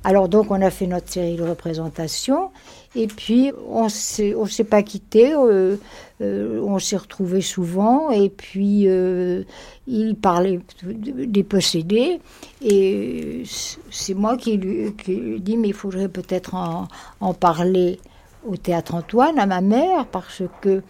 [0.05, 2.51] Alors donc on a fait notre série de représentations.
[2.95, 5.77] Et puis on s'est on s'est pas quitté, euh,
[6.21, 8.11] euh, on s'est retrouvés souvent.
[8.11, 9.43] Et puis euh,
[9.87, 12.19] il parlait des possédés.
[12.61, 13.43] Et
[13.91, 16.87] c'est moi qui lui, ai dit mais il faudrait peut-être en,
[17.21, 17.99] en parler
[18.45, 20.81] au théâtre Antoine à ma mère parce que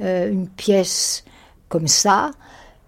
[0.00, 1.24] une pièce
[1.68, 2.30] comme ça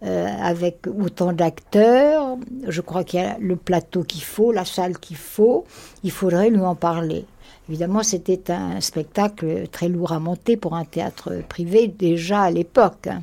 [0.04, 2.36] euh, avec autant d'acteurs.
[2.66, 5.64] Je crois qu'il y a le plateau qu'il faut, la salle qu'il faut.
[6.04, 7.24] Il faudrait lui en parler.
[7.68, 13.06] Évidemment, c'était un spectacle très lourd à monter pour un théâtre privé déjà à l'époque.
[13.08, 13.22] hein.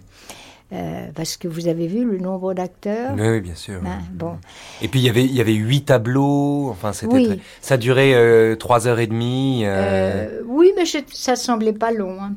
[0.73, 3.13] Euh, parce que vous avez vu le nombre d'acteurs?
[3.17, 3.79] Oui, oui, bien sûr.
[3.85, 4.33] Hein, bon.
[4.81, 6.67] Et puis il y avait il y avait huit tableaux.
[6.69, 7.25] Enfin, c'était Oui.
[7.25, 9.61] très- ça durait euh, trois heures et demie.
[9.65, 12.17] euh, oui, mais je- ça semblait pas long.
[12.21, 12.33] hein.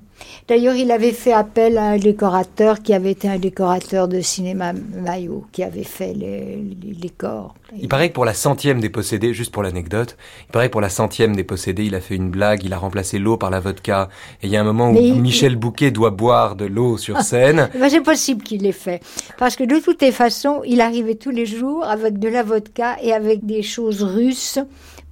[0.48, 4.72] D'ailleurs, il avait fait appel à un décorateur qui avait été un décorateur de cinéma
[4.72, 7.54] Maillot, qui avait fait les, les décors.
[7.80, 10.16] Il paraît que pour la centième des possédés, juste pour l'anecdote,
[10.48, 12.78] il paraît que pour la centième des possédés, il a fait une blague, il a
[12.78, 14.08] remplacé l'eau par la vodka.
[14.42, 16.96] Et il y a un moment où Mais il- Michel Bouquet doit boire de l'eau
[16.98, 17.68] sur scène.
[17.74, 19.00] Eh ben, c'est possible qu'il l'ait fait.
[19.38, 22.96] Parce que de toutes les façons, il arrivait tous les jours avec de la vodka
[23.02, 24.58] et avec des choses russes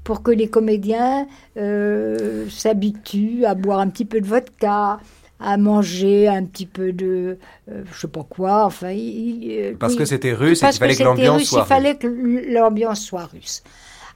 [0.08, 1.26] pour que les comédiens
[1.58, 4.98] euh, s'habituent à boire un petit peu de vodka,
[5.38, 7.36] à manger un petit peu de,
[7.70, 10.96] euh, je sais pas quoi, enfin, il- il- Parce que c'était russe et qu'il fallait
[10.96, 12.06] que, l'ambiance soit Il fallait que
[12.54, 13.62] l'ambiance soit russe.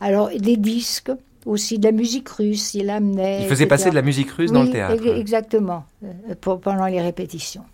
[0.01, 1.13] Alors, des disques,
[1.45, 3.43] aussi de la musique russe, il amenait.
[3.43, 3.69] Il faisait etc.
[3.69, 4.95] passer de la musique russe dans le théâtre.
[5.07, 7.65] ex- Exactement, euh, pour- pendant les répétitions.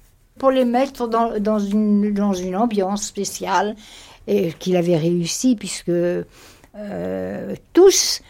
[0.41, 3.77] Pour les mettre dans, dans, une, dans une ambiance spéciale,
[4.27, 5.93] et qu'il avait réussi, puisque
[6.77, 8.21] euh, tous,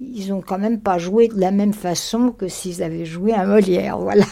[0.00, 3.46] ils ont quand même pas joué de la même façon que s'ils avaient joué un
[3.46, 4.24] Molière, voilà.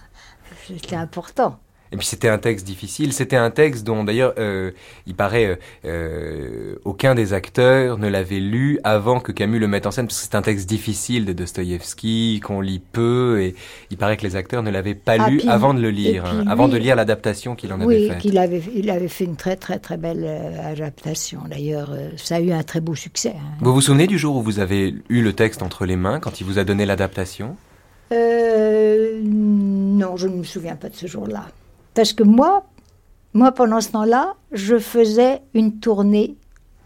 [0.66, 1.58] C'était important.
[1.92, 3.12] Et puis c'était un texte difficile.
[3.12, 4.70] C'était un texte dont d'ailleurs euh,
[5.06, 9.86] il paraît euh, euh, aucun des acteurs ne l'avait lu avant que Camus le mette
[9.86, 13.56] en scène parce que c'est un texte difficile de Dostoïevski qu'on lit peu et
[13.90, 16.26] il paraît que les acteurs ne l'avaient pas Ah, lu puis- avant de le lire,
[16.26, 18.18] hein, lui- avant de lire l'adaptation qu'il en avait Oui, faite.
[18.18, 21.40] qu'il avait, il avait fait une très très très belle euh, adaptation.
[21.50, 23.34] D'ailleurs, euh, ça a eu un très beau succès.
[23.36, 23.56] hein.
[23.62, 26.40] Vous vous souvenez du jour où vous avez eu le texte entre les mains quand
[26.40, 27.56] il vous a donné l'adaptation?
[28.12, 31.46] Euh, non, je ne me souviens pas de ce jour-là.
[31.94, 32.64] Parce que moi,
[33.34, 36.36] moi pendant ce temps-là, je faisais une tournée.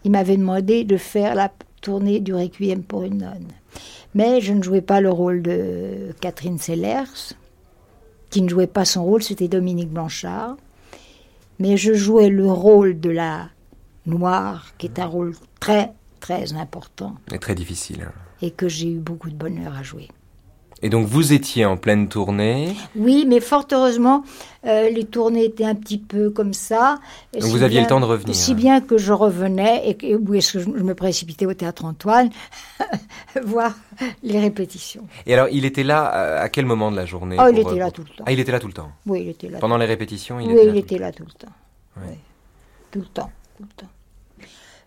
[0.03, 3.47] Il m'avait demandé de faire la tournée du Requiem pour une nonne.
[4.13, 7.33] Mais je ne jouais pas le rôle de Catherine Sellers,
[8.29, 10.57] qui ne jouait pas son rôle, c'était Dominique Blanchard.
[11.59, 13.49] Mais je jouais le rôle de la
[14.05, 18.01] noire, qui est un rôle très, très important C'est très difficile.
[18.07, 18.11] hein.
[18.41, 20.07] et que j'ai eu beaucoup de bonheur à jouer.
[20.81, 22.75] Et donc vous étiez en pleine tournée.
[22.95, 24.23] Oui, mais fort heureusement,
[24.65, 26.99] euh, les tournées étaient un petit peu comme ça.
[27.33, 28.35] Et Donc si vous aviez le temps de revenir.
[28.35, 31.85] Si bien que je revenais et où est-ce que je, je me précipitais au théâtre
[31.85, 32.29] Antoine
[33.43, 33.73] voir
[34.21, 35.07] les répétitions.
[35.25, 37.69] Et alors il était là à, à quel moment de la journée Oh, il était
[37.69, 38.23] euh, là pour- tout le temps.
[38.27, 38.91] Ah, il était là tout le temps.
[39.05, 39.59] Oui, il était là.
[39.59, 40.63] Pendant les répétitions, il oui, était là.
[40.63, 41.53] il tout le était là tout le temps.
[41.97, 42.13] Oui.
[42.91, 43.91] Tout le temps, tout le temps.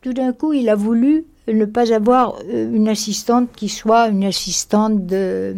[0.01, 4.25] Tout d'un coup, il a voulu ne pas avoir euh, une assistante qui soit une
[4.25, 5.55] assistante de euh,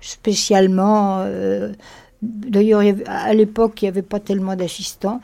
[0.00, 1.20] spécialement.
[1.20, 1.72] euh,
[2.22, 5.20] D'ailleurs, à l'époque, il n'y avait pas tellement d'assistants.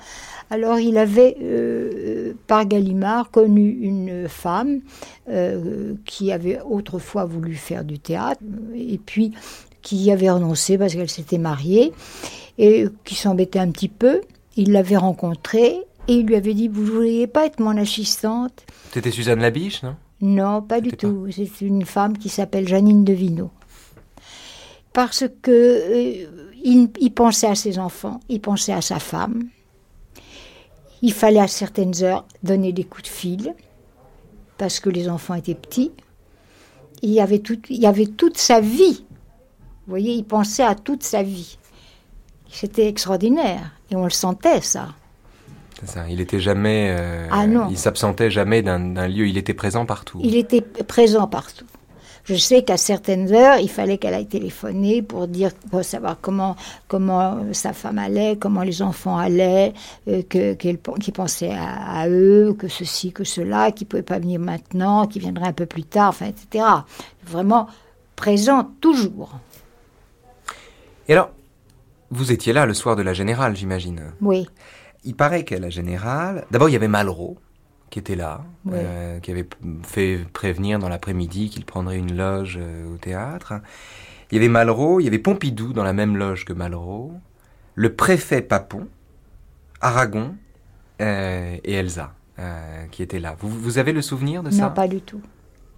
[0.51, 4.81] Alors, il avait, euh, par Gallimard, connu une femme
[5.29, 8.40] euh, qui avait autrefois voulu faire du théâtre,
[8.75, 9.33] et puis
[9.81, 11.92] qui y avait renoncé parce qu'elle s'était mariée,
[12.59, 14.21] et qui s'embêtait un petit peu.
[14.57, 15.77] Il l'avait rencontrée,
[16.09, 18.64] et il lui avait dit, vous ne voudriez pas être mon assistante?
[18.90, 19.94] C'était Suzanne Labiche, non?
[20.20, 21.26] Non, pas du tout.
[21.31, 23.50] C'est une femme qui s'appelle Janine Devino.
[24.92, 29.48] Parce que euh, il, il pensait à ses enfants, il pensait à sa femme.
[31.02, 33.54] Il fallait à certaines heures donner des coups de fil
[34.57, 35.92] parce que les enfants étaient petits.
[37.02, 39.04] Il y avait, tout, il y avait toute sa vie.
[39.87, 41.59] Vous voyez, il pensait à toute sa vie.
[42.50, 44.88] C'était extraordinaire et on le sentait ça.
[45.81, 46.05] C'est ça.
[46.09, 46.95] Il était jamais.
[46.99, 47.69] euh, Ah non.
[47.71, 49.29] Il s'absentait jamais d'un lieu.
[49.29, 50.21] Il était présent partout.
[50.23, 51.64] Il était présent partout.
[52.25, 56.57] Je sais qu'à certaines heures, il fallait qu'elle aille téléphoner pour dire, pour savoir comment,
[56.87, 59.73] comment sa femme allait, comment les enfants allaient,
[60.09, 64.41] euh, que, qu'elle, pensait à, à eux, que ceci, que cela, qu'il pouvait pas venir
[64.41, 66.67] maintenant, qu'il viendrait un peu plus tard, enfin, etc.
[67.25, 67.67] Vraiment
[68.14, 69.31] présent toujours.
[71.09, 71.31] Et alors,
[72.11, 74.12] vous étiez là le soir de la générale, j'imagine.
[74.21, 74.47] Oui.
[75.05, 77.39] Il paraît qu'à la générale, d'abord il y avait Malraux
[77.91, 79.49] qui était là, euh, qui avait
[79.83, 83.55] fait prévenir dans l'après-midi qu'il prendrait une loge euh, au théâtre.
[84.31, 87.13] Il y avait Malraux, il y avait Pompidou dans la même loge que Malraux,
[87.75, 88.89] le préfet Papon,
[89.81, 90.35] Aragon
[91.01, 92.13] euh, et Elsa
[92.93, 93.35] qui étaient là.
[93.41, 94.69] Vous, vous avez le souvenir de ça?
[94.69, 95.19] Non, pas du tout.
[95.19, 95.25] Vous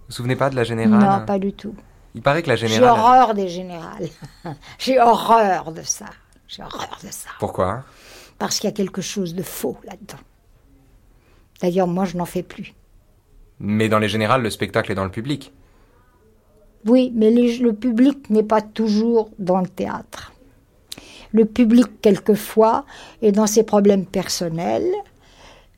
[0.09, 0.99] vous souvenez pas de la générale?
[0.99, 1.73] Non, pas du tout.
[2.13, 2.99] Il paraît que la J'ai générale...
[2.99, 4.09] horreur des générales.
[4.77, 6.05] J'ai horreur de ça.
[6.47, 7.29] J'ai horreur de ça.
[7.39, 7.83] Pourquoi?
[8.41, 10.17] Parce qu'il y a quelque chose de faux là-dedans.
[11.61, 12.73] D'ailleurs, moi, je n'en fais plus.
[13.59, 15.53] Mais dans les générales, le spectacle est dans le public.
[16.87, 20.33] Oui, mais les- le public n'est pas toujours dans le théâtre.
[21.31, 22.83] Le public, quelquefois,
[23.21, 24.89] est dans ses problèmes personnels.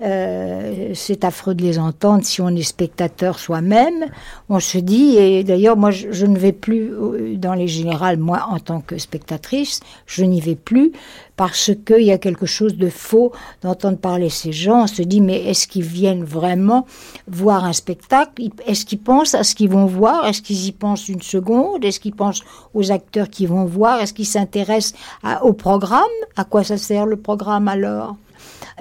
[0.03, 4.05] Euh, c'est affreux de les entendre si on est spectateur soi-même.
[4.49, 8.17] On se dit, et d'ailleurs, moi, je, je ne vais plus euh, dans les générales,
[8.17, 10.91] moi, en tant que spectatrice, je n'y vais plus
[11.37, 14.83] parce qu'il y a quelque chose de faux d'entendre parler ces gens.
[14.83, 16.85] On se dit, mais est-ce qu'ils viennent vraiment
[17.27, 18.49] voir un spectacle?
[18.67, 20.27] Est-ce qu'ils pensent à ce qu'ils vont voir?
[20.27, 21.85] Est-ce qu'ils y pensent une seconde?
[21.85, 22.41] Est-ce qu'ils pensent
[22.73, 24.01] aux acteurs qu'ils vont voir?
[24.01, 24.99] Est-ce qu'ils s'intéressent
[25.41, 26.01] au programme?
[26.35, 28.15] À quoi ça sert le programme alors?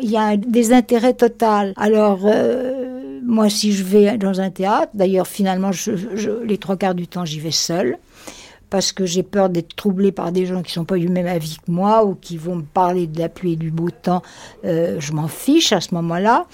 [0.01, 1.73] Il y a un désintérêt total.
[1.77, 5.71] Alors, euh, moi, si je vais dans un théâtre, d'ailleurs, finalement,
[6.45, 7.99] les trois quarts du temps, j'y vais seule,
[8.71, 11.57] parce que j'ai peur d'être troublée par des gens qui sont pas du même avis
[11.65, 14.23] que moi ou qui vont me parler de la pluie et du beau temps.
[14.65, 16.47] Euh, je m'en fiche à ce moment-là,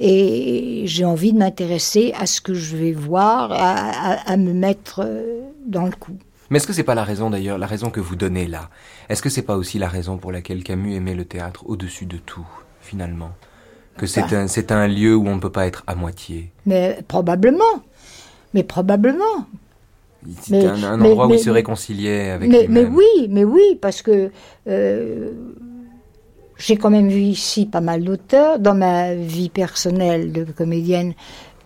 [0.00, 4.52] et j'ai envie de m'intéresser à ce que je vais voir, à, à- à me
[4.52, 6.16] mettre euh, dans le coup.
[6.48, 8.70] Mais est-ce que c'est pas la raison d'ailleurs, la raison que vous donnez là?
[9.08, 12.18] Est-ce que c'est pas aussi la raison pour laquelle Camus aimait le théâtre au-dessus de
[12.18, 12.46] tout,
[12.86, 13.30] finalement
[13.98, 14.40] Que c'est Bah.
[14.40, 16.50] un, c'est un lieu où on ne peut pas être à moitié.
[16.66, 17.64] Mais probablement.
[18.54, 19.46] Mais probablement.
[20.42, 23.28] C'était Mais- un, un mais- endroit où mais- il se réconciliait avec mais, mais oui,
[23.30, 24.30] mais oui, parce que
[24.68, 25.30] euh,
[26.58, 28.58] j'ai quand même vu ici pas mal d'auteurs.
[28.58, 31.14] Dans ma vie personnelle de comédienne,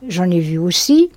[0.09, 1.11] j'en ai vu aussi.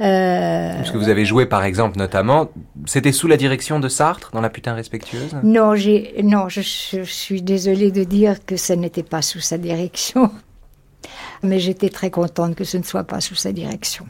[0.00, 2.50] Euh, Parce que vous avez joué par exemple notamment,
[2.86, 5.36] c'était sous la direction de Sartre dans La putain respectueuse?
[5.42, 9.58] Non, j'ai, non, je, je suis désolée de dire que ce n'était pas sous sa
[9.58, 10.30] direction.
[11.42, 14.06] Mais j'étais très contente que ce ne soit pas sous sa direction.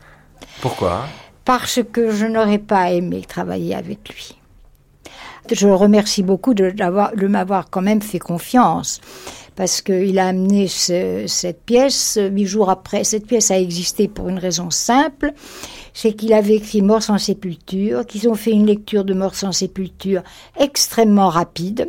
[0.60, 1.06] Pourquoi?
[1.44, 4.36] Parce que je n'aurais pas aimé travailler avec lui.
[5.52, 6.72] Je le remercie beaucoup de,
[7.26, 9.00] m'avoir quand même fait confiance,
[9.54, 13.04] parce qu'il a amené ce- cette pièce huit jours après.
[13.04, 15.32] Cette pièce a existé pour une raison simple,
[15.94, 19.52] c'est qu'il avait écrit Mort sans sépulture, qu'ils ont fait une lecture de Mort sans
[19.52, 20.22] sépulture
[20.58, 21.88] extrêmement rapide,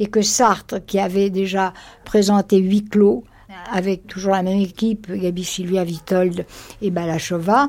[0.00, 1.72] et que Sartre, qui avait déjà
[2.04, 3.24] présenté huit clos,
[3.72, 6.44] avec toujours la même équipe, Gabi Sylvia Vitold
[6.82, 7.68] et Balachova,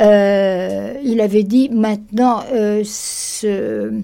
[0.00, 2.82] euh, il avait dit maintenant, euh,
[3.44, 4.00] euh,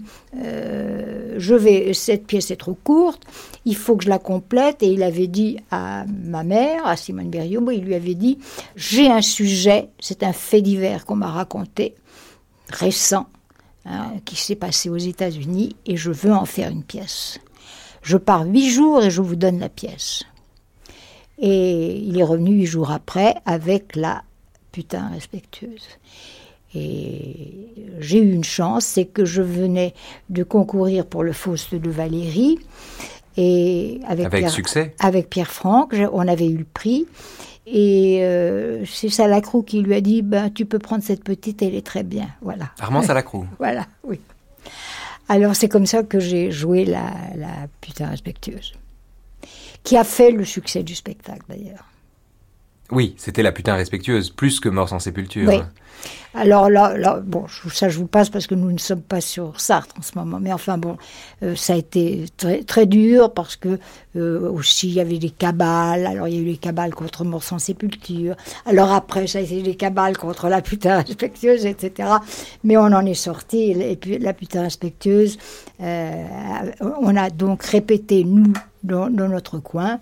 [1.37, 3.23] je vais, cette pièce est trop courte,
[3.65, 4.83] il faut que je la complète.
[4.83, 8.39] Et il avait dit à ma mère, à Simone Berriot, il lui avait dit,
[8.77, 11.95] j'ai un sujet, c'est un fait divers qu'on m'a raconté,
[12.69, 13.27] récent,
[13.85, 17.41] hein, qui s'est passé aux États-Unis, et je veux en faire une pièce.
[18.03, 20.23] Je pars huit jours et je vous donne la pièce.
[21.39, 24.23] Et il est revenu huit jours après avec la
[24.73, 25.87] putain respectueuse.
[26.75, 27.67] Et
[27.99, 29.93] j'ai eu une chance, c'est que je venais
[30.29, 32.59] de concourir pour le Faust de Valérie.
[33.37, 37.07] Et avec, Avec Pierre, succès avec Pierre Franck, on avait eu le prix.
[37.67, 41.75] Et euh, c'est Salacrou qui lui a dit ben, Tu peux prendre cette petite, elle
[41.75, 42.29] est très bien.
[42.41, 42.71] Voilà.
[42.81, 43.47] Armand Salacrou.
[43.59, 44.21] Voilà, oui.
[45.29, 48.75] Alors c'est comme ça que j'ai joué la, la putain respectueuse.
[49.85, 51.85] Qui a fait le succès du spectacle d'ailleurs.
[52.91, 55.49] Oui, c'était La putain respectueuse, plus que Mort sans sépulture.
[55.49, 55.61] Oui.
[56.33, 59.61] Alors là, là, bon, ça je vous passe parce que nous ne sommes pas sur
[59.61, 60.39] Sartre en ce moment.
[60.41, 60.97] Mais enfin bon,
[61.43, 63.81] euh, ça a été très, très dur parce que
[64.15, 66.07] euh, aussi il y avait des cabales.
[66.07, 68.37] Alors il y a eu les cabales contre Mort sans sépulture.
[68.65, 72.09] Alors après ça a été des cabales contre la putain respectueuse, etc.
[72.63, 73.73] Mais on en est sorti.
[73.73, 75.37] Et puis la putain respectueuse,
[75.83, 76.25] euh,
[76.81, 78.53] on a donc répété nous
[78.83, 80.01] dans, notre coin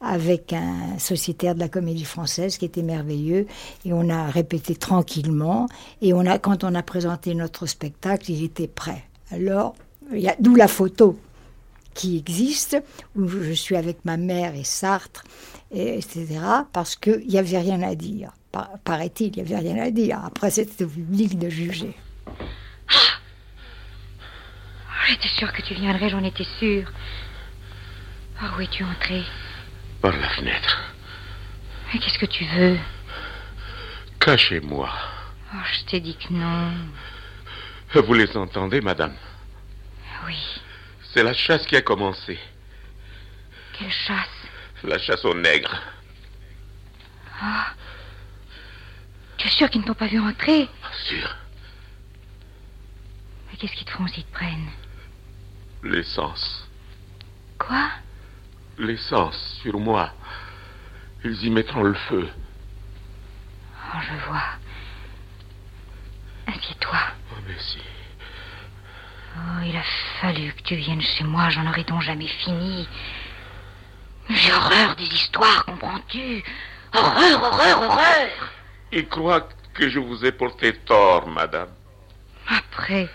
[0.00, 3.46] avec un sociétaire de la comédie française qui était merveilleux
[3.84, 5.68] et on a répété tranquillement
[6.02, 9.74] et on a quand on a présenté notre spectacle il était prêt alors
[10.38, 11.18] d'où la photo
[11.94, 12.82] qui existe,
[13.16, 15.24] où je suis avec ma mère et Sartre,
[15.70, 16.40] et, etc.,
[16.72, 18.32] parce qu'il n'y avait rien à dire.
[18.84, 20.20] Paraît-il, il n'y avait rien à dire.
[20.24, 21.94] Après, c'était au public de juger.
[22.26, 23.18] Ah
[25.08, 26.92] J'étais sûre que tu viendrais, j'en étais sûre.
[28.42, 29.22] Ah, où es-tu entré
[30.00, 30.80] Par la fenêtre.
[31.92, 32.78] Et qu'est-ce que tu veux
[34.18, 34.90] Cachez-moi.
[35.54, 36.72] Oh, je t'ai dit que non.
[37.92, 39.14] Vous les entendez, madame
[40.26, 40.38] Oui.
[41.12, 42.38] C'est la chasse qui a commencé.
[43.72, 44.46] Quelle chasse
[44.84, 45.82] La chasse aux nègres.
[47.42, 47.74] Ah.
[49.36, 50.68] Tu es sûr qu'ils ne t'ont pas vu entrer
[51.08, 51.36] Sûr.
[53.50, 54.70] Mais qu'est-ce qu'ils te font s'ils te prennent
[55.82, 56.68] L'essence.
[57.58, 57.90] Quoi
[58.80, 60.10] L'essence sur moi.
[61.22, 62.26] Ils y mettront le feu.
[63.76, 64.42] Oh, je vois.
[66.46, 66.98] Assieds-toi.
[67.30, 67.78] Oh, merci.
[69.36, 69.82] Oh, il a
[70.22, 72.88] fallu que tu viennes chez moi, j'en aurais donc jamais fini.
[74.30, 76.42] J'ai horreur des histoires, comprends-tu?
[76.94, 78.28] Horreur, horreur, horreur
[78.92, 81.68] Ils croient que je vous ai porté tort, madame.
[82.48, 83.10] Après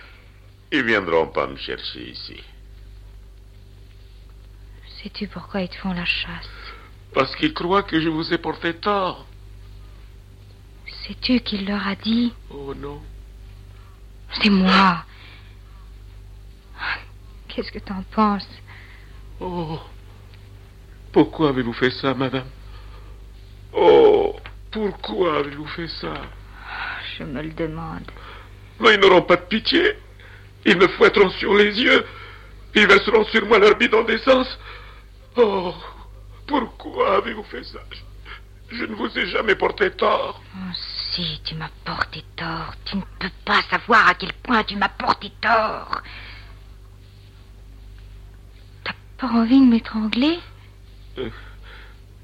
[0.72, 2.43] Ils viendront pas me chercher ici.
[5.06, 6.49] Sais-tu pourquoi ils te font la chasse?
[7.14, 9.28] Parce qu'ils croient que je vous ai porté tort.
[11.06, 12.34] Sais-tu qui leur a dit?
[12.49, 12.99] Oh non.
[14.41, 15.06] C'est moi.
[17.47, 18.49] Qu'est-ce que t'en penses?
[19.39, 19.80] Oh.
[21.12, 22.47] Pourquoi avez-vous fait ça, madame?
[23.74, 24.36] Oh.
[24.72, 26.14] Pourquoi avez-vous fait ça?
[27.16, 28.12] Je me le demande.
[28.80, 29.99] Mais ils n'auront pas de pitié.
[30.66, 32.08] Ils me fouetteront sur les yeux.
[32.74, 34.58] Ils verseront sur moi leur bidon d'essence.
[35.38, 35.73] Oh.
[36.47, 37.79] Pourquoi avez-vous fait ça?
[38.71, 40.41] Je, ne vous ai jamais porté tort.
[40.55, 40.73] Oh,
[41.11, 42.73] si, tu m'as porté tort.
[42.86, 46.01] Tu ne peux pas savoir à quel point tu m'as porté tort.
[48.83, 50.39] T'as pas envie de m'étrangler?
[51.17, 51.29] Euh,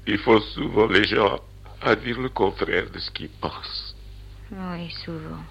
[0.06, 1.40] Il faut souvent les gens
[1.80, 3.96] à dire le contraire de ce qu'ils pensent.
[4.50, 5.42] Oui, souvent.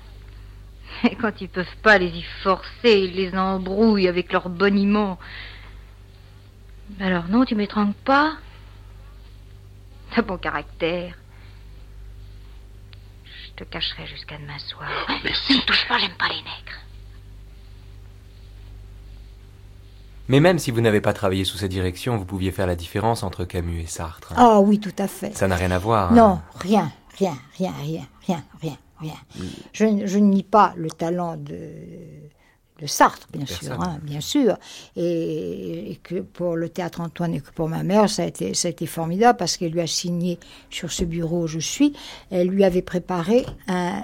[1.03, 5.17] Et quand ils peuvent pas les y forcer, ils les embrouillent avec leur boniment.
[6.99, 8.33] Alors non, tu m'étrangles pas
[10.15, 11.17] T'as bon caractère.
[13.25, 14.89] Je te cacherai jusqu'à demain soir.
[15.23, 15.53] merci.
[15.53, 16.79] Ne me touche pas, j'aime pas les nègres.
[20.27, 23.23] Mais même si vous n'avez pas travaillé sous cette direction, vous pouviez faire la différence
[23.23, 24.33] entre Camus et Sartre.
[24.33, 24.35] hein.
[24.37, 25.35] Ah oui, tout à fait.
[25.35, 26.11] Ça n'a rien à voir.
[26.11, 26.15] hein.
[26.15, 29.15] Non, rien, rien, rien, rien, rien, rien, rien.
[29.73, 31.69] Je, ne- je ne nie pas le talent de,
[32.81, 34.57] de Sartre, bien sûr, hein, bien sûr.
[34.95, 38.53] Et, et que pour le théâtre Antoine et que pour ma mère, ça a été,
[38.53, 41.93] ça a été formidable parce qu'elle lui a signé sur ce bureau où je suis,
[42.31, 44.01] elle lui avait préparé un,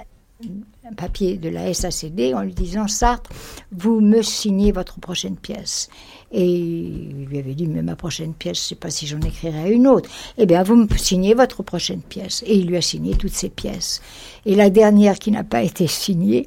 [0.88, 3.30] un papier de la SACD en lui disant Sartre,
[3.72, 5.88] vous me signez votre prochaine pièce.
[6.30, 9.20] Et il lui avait dit mais ma prochaine pièce, je ne sais pas si j'en
[9.20, 10.10] écrirai une autre.
[10.36, 12.42] Eh bien, vous me signez votre prochaine pièce.
[12.46, 14.02] Et il lui a signé toutes ses pièces.
[14.48, 16.46] Et la dernière qui n'a pas été signée,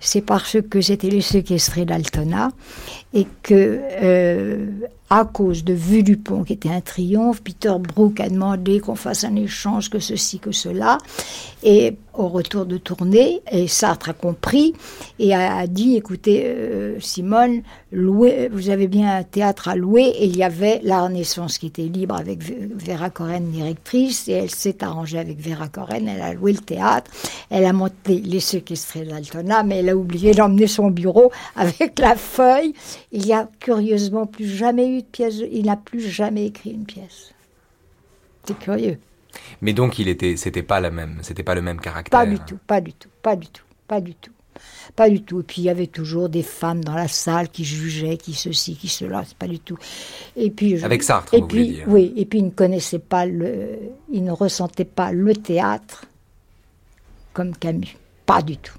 [0.00, 2.48] c'est parce que c'était les séquestrés d'Altona
[3.12, 4.66] et que euh,
[5.10, 8.94] à cause de Vue du Pont, qui était un triomphe, Peter Brook a demandé qu'on
[8.94, 10.98] fasse un échange, que ceci, que cela.
[11.62, 14.72] Et au retour de tournée, et Sartre a compris
[15.18, 20.04] et a, dit, écoutez, euh, Simone, louez, vous avez bien un théâtre à louer.
[20.18, 24.50] Et il y avait la Renaissance qui était libre avec Vera Coren, directrice, et elle
[24.50, 27.10] s'est arrangée avec Vera Coren, elle a loué le théâtre,
[27.50, 32.16] elle a monté les séquestrés d'Altona, mais elle a oublié d'emmener son bureau avec la
[32.16, 32.74] feuille.
[33.12, 36.84] Il n'y a curieusement plus jamais eu de pièce, il n'a plus jamais écrit une
[36.84, 37.32] pièce.
[38.44, 38.98] C'est curieux.
[39.62, 42.20] Mais donc il était, c'était pas la même, c'était pas le même caractère.
[42.20, 44.30] Pas du tout, pas du tout, pas du tout, pas du tout.
[44.94, 45.40] Pas du tout.
[45.40, 48.76] Et puis il y avait toujours des femmes dans la salle qui jugeaient, qui ceci,
[48.76, 49.76] qui cela, c'est pas du tout.
[50.36, 51.84] Et puis je- Avec Sartre, et vous puis, dire.
[51.88, 53.70] Oui, et puis ils ne connaissaient pas le,
[54.12, 56.04] ils ne ressentaient pas le théâtre
[57.34, 58.78] comme Camus, pas du tout.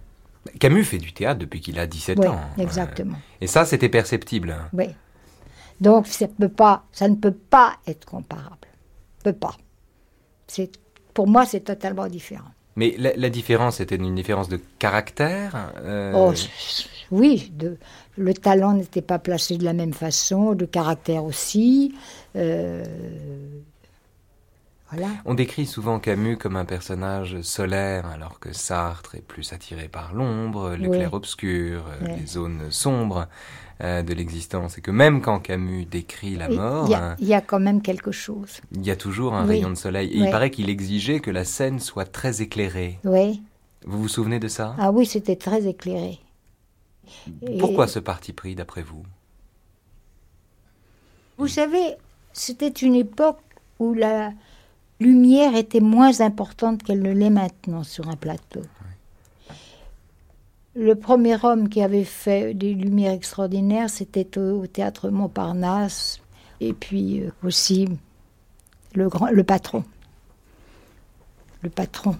[0.59, 2.39] Camus fait du théâtre depuis qu'il a 17 Oui, ans.
[2.57, 3.17] exactement.
[3.41, 4.51] Et ça, c'était perceptible.
[4.51, 4.69] hein.
[4.73, 4.85] Oui.
[5.81, 8.67] Donc ça peut pas, ça ne peut pas être comparable,
[9.23, 9.55] peut pas.
[10.47, 10.71] C'est,
[11.13, 12.49] pour moi, c'est totalement différent.
[12.77, 16.33] Mais la, la différence, c'était une différence de caractère euh, Oh,
[17.11, 17.77] oui, de,
[18.17, 21.93] le talent n'était pas placé de la même façon, de caractère aussi.
[22.35, 22.83] euh,
[24.97, 25.13] voilà.
[25.25, 30.13] On décrit souvent Camus comme un personnage solaire, alors que Sartre est plus attiré par
[30.13, 30.97] l'ombre, le Oui.
[30.97, 33.27] clair-obscur, euh, les zones sombres
[33.81, 34.77] euh, de l'existence.
[34.77, 37.41] Et que même quand Camus décrit la mort, Il y, a- hein, il y a
[37.41, 38.61] quand même quelque chose.
[38.71, 39.55] il y a toujours un Oui.
[39.55, 40.09] rayon de soleil.
[40.11, 42.99] Et il paraît qu'il exigeait que la scène soit très éclairée.
[43.03, 43.41] Oui.
[43.85, 44.75] Vous vous souvenez de ça?
[44.79, 46.19] Ah oui, c'était très éclairé.
[47.45, 49.03] Et- Pourquoi ce parti pris, d'après vous?
[51.37, 51.95] Vous savez,
[52.33, 53.39] c'était une époque
[53.79, 54.31] où la
[54.99, 58.61] lumière était moins importante qu'elle ne l'est maintenant sur un plateau.
[60.75, 66.19] Le premier homme qui avait fait des lumières extraordinaires, c'était au, théâtre Montparnasse,
[66.59, 67.87] et puis euh, aussi
[68.93, 69.85] le, grand, le patron.
[71.61, 72.17] Le patron.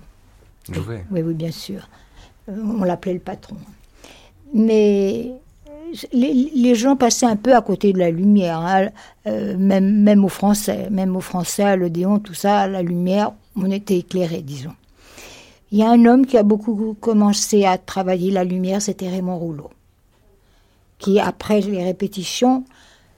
[0.71, 1.05] Jouvet.
[1.11, 1.89] Oui, oui, bien sûr.
[2.49, 3.57] Euh, on l'appelait le patron.
[4.53, 5.33] Mais
[6.13, 8.89] les, gens passaient un peu à côté de la lumière, hein.
[9.27, 13.69] euh, même, même aux Français, même aux Français, à l'Odéon, tout ça, la lumière, on
[13.71, 14.73] était éclairés, disons.
[15.71, 19.37] Il y a un homme qui a beaucoup commencé à travailler la lumière, c'était Raymond
[19.37, 19.71] Rouleau,
[20.99, 22.63] qui, après les répétitions,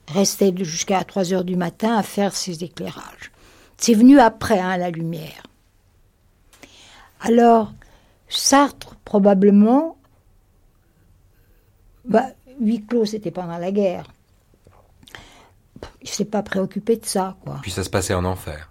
[0.08, 3.32] restait jusqu'à 3 heures du matin à faire ses éclairages.
[3.76, 5.42] C'est venu après, hein, la lumière.
[7.20, 7.72] Alors,
[8.28, 9.96] Sartre, probablement,
[12.04, 12.26] bah,
[12.60, 14.06] huis clos, c'était pendant la guerre.
[16.02, 17.58] Il s'est pas préoccupé de ça, quoi.
[17.62, 18.70] Puis ça se passait en enfer.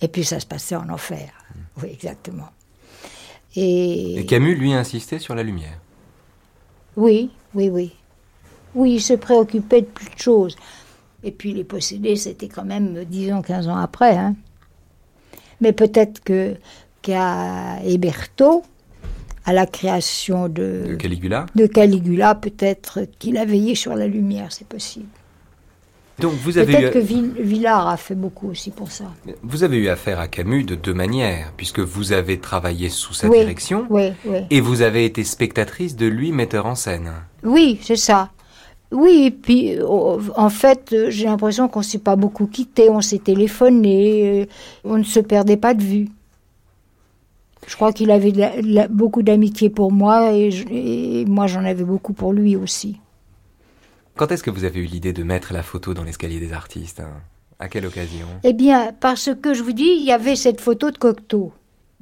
[0.00, 1.30] Et puis ça se passait en enfer.
[1.82, 2.48] Oui, exactement.
[3.56, 4.20] Et...
[4.20, 5.78] Et Camus, lui, insistait sur la lumière.
[6.96, 7.92] Oui, oui, oui.
[8.74, 10.56] Oui, il se préoccupait de plus de choses.
[11.22, 14.16] Et puis les possédés, c'était quand même, disons, 15 ans après.
[14.16, 14.36] Hein.
[15.60, 16.56] Mais peut-être que
[17.02, 18.62] qu'à Héberto,
[19.48, 24.48] à la création de, De Caligula de Caligula, peut-être qu'il a veillé sur la lumière,
[24.50, 25.06] c'est possible.
[26.18, 29.04] Donc vous avez, Peut-être que eu, Villard a fait beaucoup aussi pour ça.
[29.42, 33.28] vous avez eu affaire à Camus de deux manières, puisque vous avez travaillé sous sa
[33.28, 34.40] Oui, direction Oui, oui.
[34.50, 37.12] et vous avez été spectatrice de lui metteur en scène.
[37.44, 38.30] Oui, c'est ça.
[38.90, 39.84] Oui, et puis euh,
[40.36, 44.46] en fait, euh, j'ai l'impression qu'on s'est pas beaucoup quitté, on s'est téléphoné, euh,
[44.84, 46.08] on ne se perdait pas de vue.
[47.66, 51.24] Je crois qu'il avait de la- de la- beaucoup d'amitié pour moi et, je- et
[51.26, 52.98] moi j'en avais beaucoup pour lui aussi.
[54.16, 57.00] Quand est-ce que vous avez eu l'idée de mettre la photo dans l'escalier des artistes
[57.00, 57.12] hein?
[57.60, 58.26] À quelle occasion?
[58.44, 61.52] Eh bien, parce que je vous dis, il y avait cette photo de Cocteau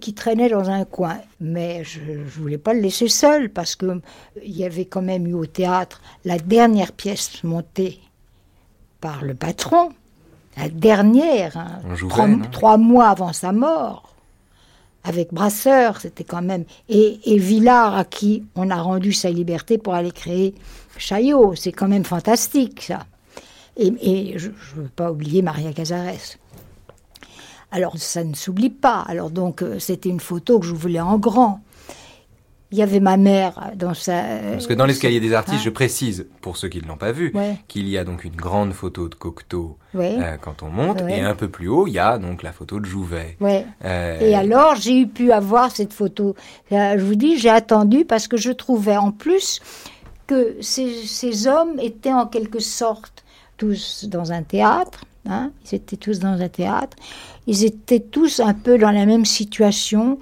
[0.02, 1.16] qui traînait dans un coin.
[1.40, 4.02] Mais je ne voulais pas le laisser seul parce que
[4.44, 8.00] il y avait quand même eu au théâtre la dernière pièce montée
[9.00, 9.92] par le patron,
[10.58, 11.80] la dernière, hein,
[12.10, 14.05] trois, trois mois avant sa mort,
[15.06, 16.64] avec Brasseur, c'était quand même...
[16.88, 20.54] Et, et Villard, à qui on a rendu sa liberté pour aller créer
[20.98, 23.06] Chaillot, c'est quand même fantastique, ça.
[23.76, 26.38] Et, et je ne veux pas oublier Maria Cazares.
[27.70, 29.04] Alors ça ne s'oublie pas.
[29.06, 31.60] Alors donc euh, c'était une photo que je voulais en grand.
[32.72, 34.20] Il y avait ma mère dans sa.
[34.52, 37.12] Parce que dans l'escalier des artistes, Hein je précise, pour ceux qui ne l'ont pas
[37.12, 37.56] vu, Ouais.
[37.68, 40.16] qu'il y a donc une grande photo de Cocteau Ouais.
[40.18, 41.18] euh, quand on monte, Ouais.
[41.18, 43.36] et un peu plus haut, il y a donc la photo de Jouvet.
[43.40, 46.34] Euh, Et alors, j'ai eu pu avoir cette photo.
[46.72, 49.60] Euh, je vous dis, j'ai attendu parce que je trouvais en plus
[50.26, 53.24] que ces, ces hommes étaient en quelque sorte
[53.58, 55.04] tous dans un théâtre.
[55.28, 56.96] hein, ils étaient tous dans un théâtre.
[57.46, 60.18] Ils étaient tous un peu dans la même situation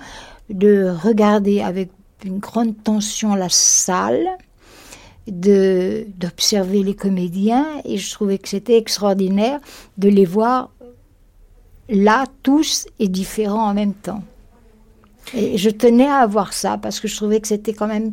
[0.51, 1.91] de regarder avec
[2.25, 4.27] une grande tension la salle,
[5.27, 9.59] de d'observer les comédiens et je trouvais que c'était extraordinaire
[9.97, 10.71] de les voir
[11.89, 14.23] là tous et différents en même temps.
[15.33, 18.13] Et je tenais à avoir ça parce que je trouvais que c'était quand même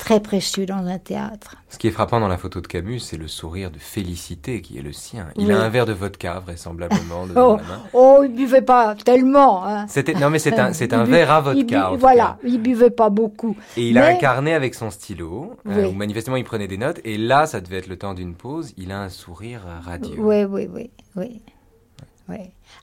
[0.00, 1.56] très précieux dans un théâtre.
[1.68, 4.78] Ce qui est frappant dans la photo de Camus, c'est le sourire de félicité qui
[4.78, 5.28] est le sien.
[5.36, 5.52] Il Oui.
[5.52, 7.82] a un verre de vodka, vraisemblablement, devant Oh, la main.
[7.92, 9.64] oh, il buvait pas tellement.
[9.66, 9.86] Hein.
[9.88, 11.90] C'était, non, mais c'est un, c'est un bu- verre à il vodka.
[11.92, 13.56] bu- voilà, il buvait pas beaucoup.
[13.76, 15.90] Et il a Mais- un carnet avec son stylo, euh, Oui.
[15.90, 18.72] où manifestement il prenait des notes, et là, ça devait être le temps d'une pause,
[18.78, 20.16] il a un sourire radieux.
[20.18, 21.42] Oui, oui, oui, oui.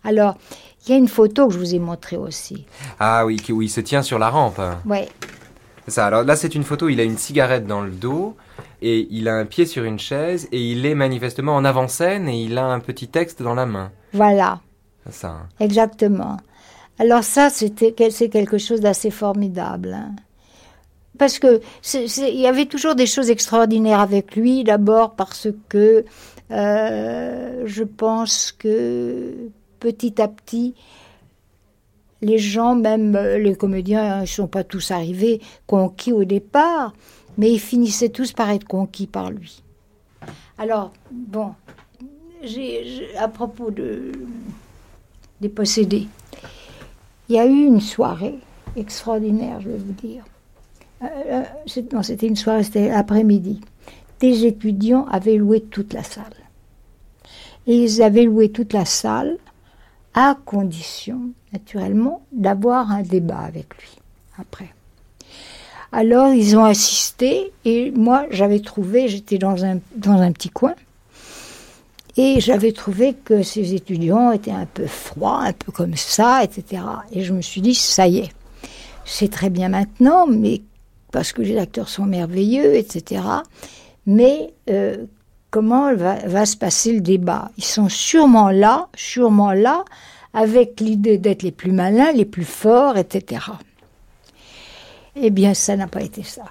[0.03, 0.35] Alors,
[0.85, 2.65] il y a une photo que je vous ai montrée aussi.
[2.99, 4.61] Ah oui, qui- où il se tient sur la rampe.
[4.85, 4.99] Oui,
[5.91, 6.05] ça.
[6.07, 8.35] Alors là, c'est une photo, il a une cigarette dans le dos,
[8.81, 12.41] et il a un pied sur une chaise, et il est manifestement en avant-scène, et
[12.43, 13.91] il a un petit texte dans la main.
[14.13, 14.61] voilà.
[15.09, 15.29] Ça.
[15.29, 15.47] hein.
[15.61, 16.37] Exactement.
[16.99, 19.93] Alors ça, c'était c'est quelque chose d'assez formidable.
[19.93, 20.11] hein.
[21.17, 21.61] Parce que
[21.93, 24.63] il y avait toujours des choses extraordinaires avec lui.
[24.63, 26.03] D'abord parce que
[26.51, 29.33] euh, je pense que
[29.79, 30.75] petit à petit,
[32.21, 36.93] les gens, même euh, les comédiens, ne sont pas tous arrivés conquis au départ,
[37.37, 39.63] mais ils finissaient tous par être conquis par lui.
[40.57, 41.53] Alors, bon,
[42.43, 44.11] j'ai- à propos de,
[45.41, 46.07] des possédés.
[47.29, 48.39] Il y a eu une soirée
[48.75, 50.23] extraordinaire, je vais vous dire.
[51.03, 51.43] Euh, euh,
[52.01, 53.61] c'était une soirée, c'était l'après-midi.
[54.19, 56.23] Des étudiants avaient loué toute la salle.
[57.67, 59.37] Et ils avaient loué toute la salle
[60.17, 63.91] à condition, naturellement, d'avoir un débat avec lui
[64.39, 64.73] après.
[65.91, 70.73] Alors, ils ont assisté et moi, j'avais trouvé, j'étais dans un, dans un petit coin,
[72.17, 76.81] Et j'avais trouvé que ces étudiants étaient un peu froids, un peu comme ça, etc.
[77.11, 78.31] Et je me suis dit, ça y est,
[79.05, 80.63] c'est très bien maintenant, mais
[81.11, 83.21] parce que les acteurs sont merveilleux, etc.
[84.07, 85.05] Mais euh,
[85.57, 89.85] comment va, va se passer le débat Ils sont sûrement là, sûrement là,
[90.31, 93.41] avec l'idée d'être les plus malins, les plus forts, etc.
[95.15, 96.43] Eh bien, ça n'a pas été ça.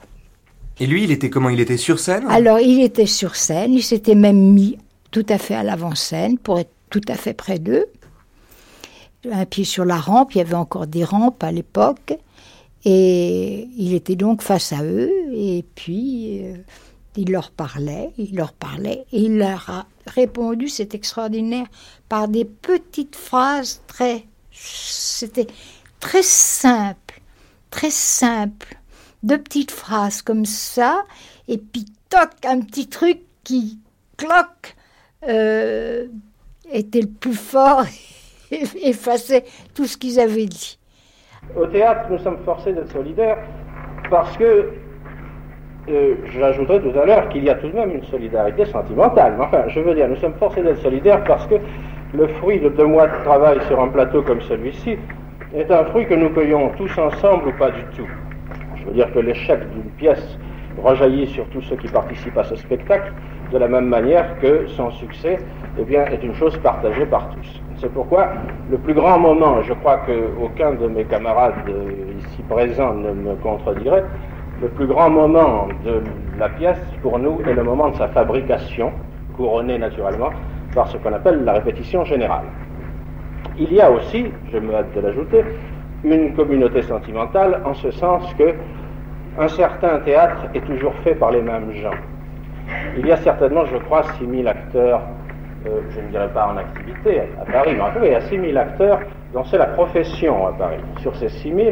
[0.80, 1.50] Et lui, il était comment?
[1.50, 2.24] Il était sur scène?
[2.28, 4.76] Alors, il était sur scène, il s'était même mis
[5.12, 7.86] tout à fait à l'avant-scène pour être tout à fait près d'eux.
[9.30, 12.12] Un pied sur la rampe, il y avait encore des rampes à l'époque.
[12.84, 16.56] Et il était donc face à eux, et puis euh,
[17.16, 21.66] il leur parlait, il leur parlait, et il leur a répondu, c'est extraordinaire,
[22.08, 24.24] par des petites phrases très.
[24.50, 25.46] C'était
[26.00, 27.20] très simple,
[27.70, 28.76] très simple.
[29.22, 31.04] Deux petites phrases comme ça,
[31.48, 33.78] et puis toc, un petit truc qui,
[34.16, 34.76] cloque,
[35.28, 36.06] euh,
[36.70, 37.84] était le plus fort
[38.50, 39.44] et effaçait
[39.74, 40.78] tout ce qu'ils avaient dit.
[41.56, 43.38] Au théâtre, nous sommes forcés d'être solidaires
[44.10, 44.72] parce que,
[45.88, 49.34] euh, j'ajouterai tout à l'heure qu'il y a tout de même une solidarité sentimentale.
[49.38, 51.54] Enfin, je veux dire, nous sommes forcés d'être solidaires parce que
[52.12, 54.96] le fruit de deux mois de travail sur un plateau comme celui-ci
[55.54, 58.08] est un fruit que nous cueillons tous ensemble ou pas du tout.
[58.76, 60.38] Je veux dire que l'échec d'une pièce
[60.82, 63.12] rejaillit sur tous ceux qui participent à ce spectacle
[63.52, 65.38] de la même manière que son succès
[65.78, 67.60] eh bien, est une chose partagée par tous.
[67.76, 68.28] C'est pourquoi
[68.70, 71.54] le plus grand moment, je crois qu'aucun de mes camarades
[72.18, 74.04] ici présents ne me contredirait,
[74.60, 76.02] le plus grand moment de
[76.38, 78.92] la pièce pour nous est le moment de sa fabrication,
[79.36, 80.30] couronnée naturellement
[80.74, 82.44] par ce qu'on appelle la répétition générale.
[83.58, 85.44] Il y a aussi, je me hâte de l'ajouter,
[86.04, 88.54] une communauté sentimentale en ce sens que
[89.38, 91.94] un certain théâtre est toujours fait par les mêmes gens.
[92.96, 95.02] Il y a certainement, je crois, 6000 acteurs
[95.66, 98.40] euh, je ne dirais pas en activité à, Paris, mais en il y a 6
[98.40, 99.00] 000 acteurs
[99.32, 100.78] dont c'est la profession à Paris.
[101.00, 101.70] Sur ces 6 000,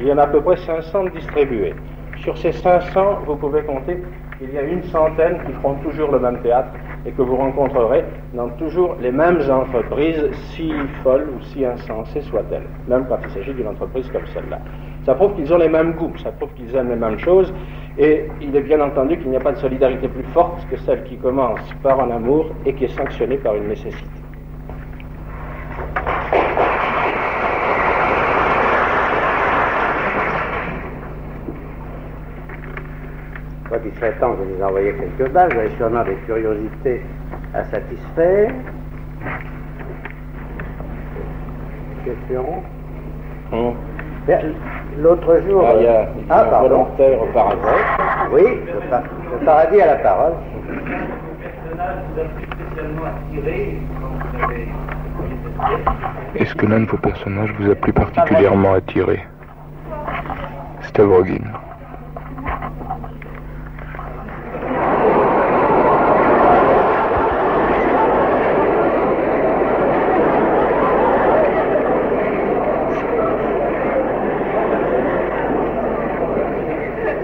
[0.00, 1.74] il y en a à peu près 500 distribués.
[2.22, 4.00] Sur ces 500, vous pouvez compter
[4.38, 6.70] qu'il y a une centaine qui feront toujours le même théâtre
[7.04, 12.68] et que vous rencontrerez dans toujours les mêmes entreprises, si folles ou si insensées soient-elles,
[12.86, 14.60] même quand il s'agit d'une entreprise comme celle-là.
[15.04, 17.52] Ça prouve qu'ils ont les mêmes goûts, ça prouve qu'ils aiment les mêmes choses,
[17.98, 21.02] et il est bien entendu qu'il n'y a pas de solidarité plus forte que celle
[21.02, 24.06] qui commence par un amour et qui est sanctionnée par une nécessité.
[33.72, 35.50] Je crois qu'il serait temps de vous envoyer quelques balles.
[35.54, 37.00] Vous avez sûrement des curiosités
[37.54, 38.50] à satisfaire.
[42.04, 42.44] Question
[43.50, 43.74] Hum.
[44.98, 45.64] L'autre jour.
[45.66, 46.68] Ah, il y a, il y a Ah, un pardon.
[46.68, 47.60] volontaire au paradis.
[48.30, 49.02] Oui, le, pa-
[49.40, 50.32] le paradis à la parole.
[56.34, 59.24] Est-ce que l'un de vos personnages vous a plus particulièrement attiré?
[60.82, 61.52] Stavrogin.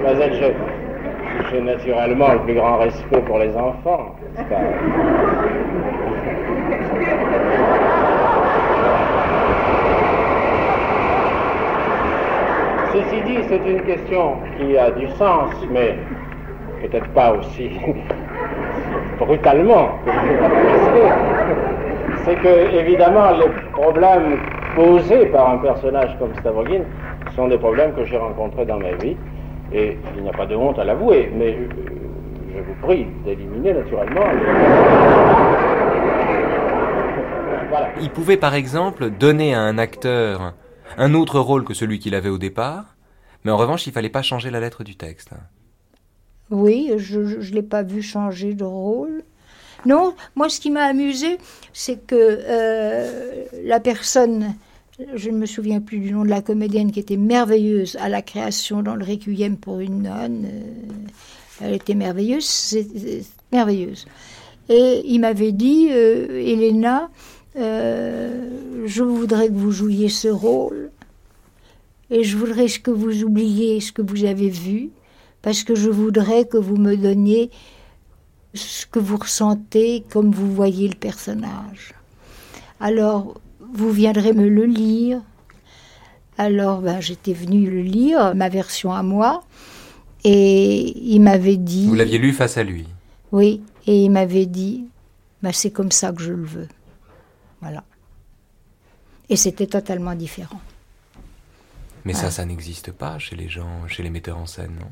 [0.02, 4.14] Mademoiselle, je- j'ai naturellement le plus grand respect pour les enfants.
[12.92, 15.94] Ceci dit, c'est une question qui a du sens, mais
[16.82, 17.70] peut-être pas aussi
[19.18, 19.90] brutalement.
[22.24, 24.38] C'est que, évidemment, les problèmes
[24.74, 26.82] posés par un personnage comme Stavrogin
[27.34, 29.16] sont des problèmes que j'ai rencontrés dans ma vie.
[29.72, 31.68] Et il n'y a pas de honte à l'avouer, mais euh,
[32.54, 34.24] je vous prie d'éliminer naturellement.
[37.68, 37.90] Voilà.
[38.00, 40.54] Il pouvait par exemple donner à un acteur
[40.96, 42.96] un autre rôle que celui qu'il avait au départ,
[43.44, 45.30] mais en revanche, il fallait pas changer la lettre du texte.
[46.50, 49.22] Oui, je ne l'ai pas vu changer de rôle.
[49.86, 51.38] Non, moi ce qui m'a amusé,
[51.72, 54.54] c'est que euh, la personne,
[55.14, 58.22] je ne me souviens plus du nom de la comédienne qui était merveilleuse à la
[58.22, 60.96] création dans le Requiem pour une nonne, euh,
[61.60, 64.06] elle était merveilleuse, c'est merveilleuse.
[64.68, 67.10] Et il m'avait dit, euh, Elena,
[67.56, 70.90] euh, je voudrais que vous jouiez ce rôle,
[72.10, 74.90] et je voudrais que vous oubliez ce que vous avez vu,
[75.42, 77.50] parce que je voudrais que vous me donniez
[78.54, 81.94] ce que vous ressentez comme vous voyez le personnage.
[82.80, 83.40] Alors,
[83.72, 85.20] vous viendrez me le lire.
[86.36, 89.42] Alors, ben, j'étais venue le lire, ma version à moi,
[90.24, 91.86] et il m'avait dit...
[91.86, 92.86] Vous l'aviez lu face à lui.
[93.32, 94.86] Oui, et il m'avait dit,
[95.42, 96.68] ben, c'est comme ça que je le veux.
[97.60, 97.82] Voilà.
[99.28, 100.60] Et c'était totalement différent.
[102.04, 104.86] Mais ça, ça n'existe pas chez les gens, chez les metteurs en scène, non?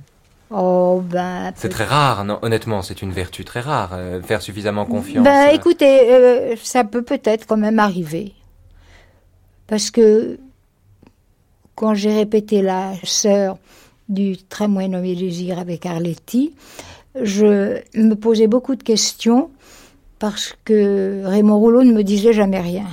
[0.50, 1.52] Oh ben.
[1.56, 2.38] C'est très rare, non?
[2.42, 5.24] Honnêtement, c'est une vertu très rare, euh, faire suffisamment confiance.
[5.24, 8.32] Ben écoutez, euh, ça peut peut-être quand même arriver.
[9.66, 10.38] Parce que
[11.74, 13.58] quand j'ai répété la sœur
[14.08, 16.54] du très moyen nommé Désir avec Arletty,
[17.20, 19.50] je me posais beaucoup de questions
[20.18, 22.86] parce que Raymond Rouleau ne me disait jamais rien.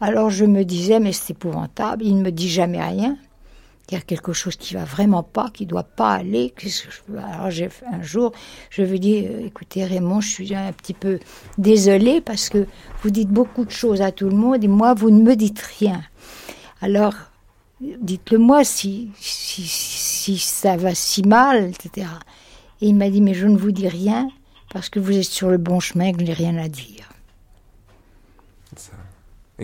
[0.00, 3.16] Alors je me disais, mais c'est épouvantable, il ne me dit jamais rien.
[3.90, 6.54] Y a quelque chose qui va vraiment pas, qui doit pas aller.
[7.16, 8.32] Alors j'ai un jour,
[8.70, 11.18] je lui dis, euh, écoutez Raymond, je suis un petit peu
[11.58, 12.66] désolée parce que
[13.02, 15.60] vous dites beaucoup de choses à tout le monde et moi vous ne me dites
[15.78, 16.02] rien.
[16.80, 17.14] Alors
[17.80, 22.06] dites-le moi si, si, si ça va si mal, etc.
[22.80, 24.28] Et il m'a dit, mais je ne vous dis rien
[24.72, 27.09] parce que vous êtes sur le bon chemin, que je n'ai rien à dire.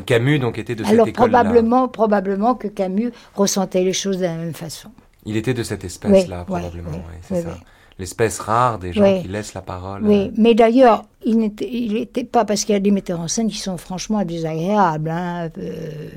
[0.02, 1.38] Camus donc était de cette Alors école-là.
[1.42, 4.90] probablement, probablement que Camus ressentait les choses de la même façon.
[5.24, 6.90] Il était de cette espèce-là, Oui, probablement.
[6.92, 7.58] oui, oui, c'est ça.
[7.98, 10.04] L'espèce rare des gens qui laissent la parole.
[10.04, 13.56] Oui, mais d'ailleurs, il n'était pas parce qu'il y a des metteurs en scène qui
[13.58, 16.08] sont franchement désagréables, hein, euh,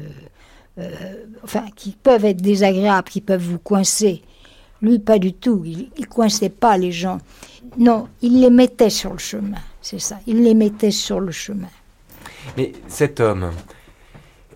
[0.78, 0.90] euh,
[1.44, 4.22] enfin, qui peuvent être désagréables, qui peuvent vous coincer.
[4.82, 5.64] Lui, pas du tout.
[5.66, 7.20] Il, il coinçait pas les gens.
[7.78, 9.58] Non, il les mettait sur le chemin.
[9.82, 10.18] C'est ça.
[10.28, 11.68] Il les mettait sur le chemin.
[12.58, 13.52] Mais cet homme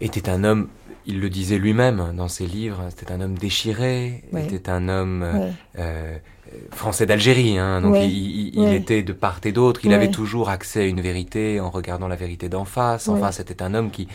[0.01, 0.67] était un homme,
[1.05, 4.41] il le disait lui-même dans ses livres, c'était un homme déchiré, Oui.
[4.41, 6.17] était un homme euh, euh,
[6.71, 10.85] français d'Algérie, hein, donc il, était de part et d'autre, il avait toujours accès à
[10.85, 14.07] une vérité en regardant la vérité d'en face, enfin c'était un homme qui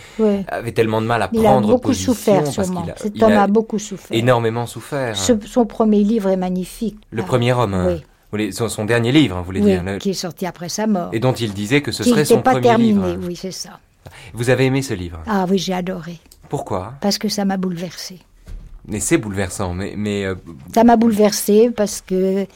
[0.48, 2.82] avait tellement de mal à Il a prendre beaucoup position souffert, parce sûrement.
[2.82, 4.16] qu'il a, Cet il homme a a beaucoup souffert.
[4.16, 5.16] énormément souffert.
[5.16, 6.96] Ce- son premier livre est magnifique.
[7.10, 7.86] Le Ah, premier homme, hein.
[7.88, 8.02] Oui.
[8.30, 10.68] Voulez- son, son dernier livre, hein, vous voulez Oui, dire, le- qui est sorti après
[10.68, 11.10] sa mort.
[11.12, 13.26] et dont il disait que ce qui serait son pas premier terminé, livre.
[13.26, 13.80] oui, c'est ça.
[14.34, 15.20] Vous avez aimé ce livre?
[15.26, 16.18] Ah oui, j'ai adoré.
[16.48, 16.94] Pourquoi?
[17.00, 18.18] Parce que ça m'a bouleversée.
[18.86, 20.34] Mais c'est bouleversant, mais, mais euh,
[20.74, 22.46] Ça m'a bouleversée parce que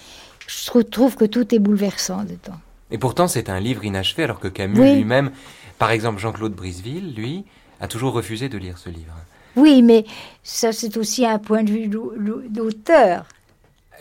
[0.47, 2.59] je trou- trouve que tout est bouleversant dedans.
[2.91, 4.95] Et pourtant, c'est un livre inachevé, alors que Camus Oui.
[4.97, 5.31] lui-même,
[5.79, 7.45] par exemple Jean-Claude Briseville, lui,
[7.81, 9.15] a toujours refusé de lire ce livre.
[9.57, 10.05] Oui, mais
[10.43, 13.25] ça, c'est aussi un point de vue d'au- d'au- d'auteur.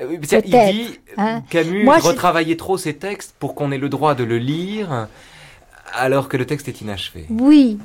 [0.01, 1.43] Euh, Il dit, hein.
[1.49, 5.07] Camus Moi, retravaillait trop ses textes pour qu'on ait le droit de le lire,
[5.93, 7.25] alors que le texte est inachevé.
[7.29, 7.77] Oui,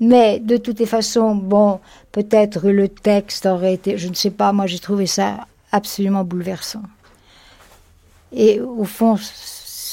[0.00, 1.80] mais de toutes les façons, bon,
[2.12, 6.82] peut-être le texte aurait été, je ne sais pas, moi j'ai trouvé ça absolument bouleversant.
[8.32, 9.16] Et au fond,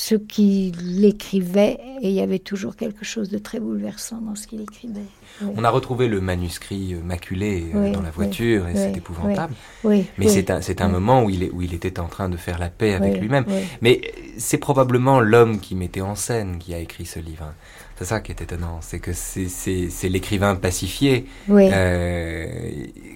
[0.06, 4.48] ceux qui l'écrivaient, et il y avait toujours quelque chose de très bouleversant dans ce
[4.48, 5.00] qu'il écrivait.
[5.42, 5.54] Oui.
[5.56, 8.98] On a retrouvé le manuscrit euh, maculé euh, Oui, dans la oui, voiture, et c'est
[8.98, 9.54] épouvantable.
[9.86, 12.28] Oui, Mais c'est un, c'est un moment où il, est- où il était en train
[12.28, 13.46] de faire la paix avec lui-même.
[13.82, 14.02] Mais
[14.38, 17.54] c'est probablement l'homme qui mettait en scène qui a écrit ce livre.
[17.98, 21.28] C'est ça qui est étonnant, c'est que c'est- l'écrivain pacifié.
[21.48, 21.70] Oui.
[21.72, 22.48] Euh,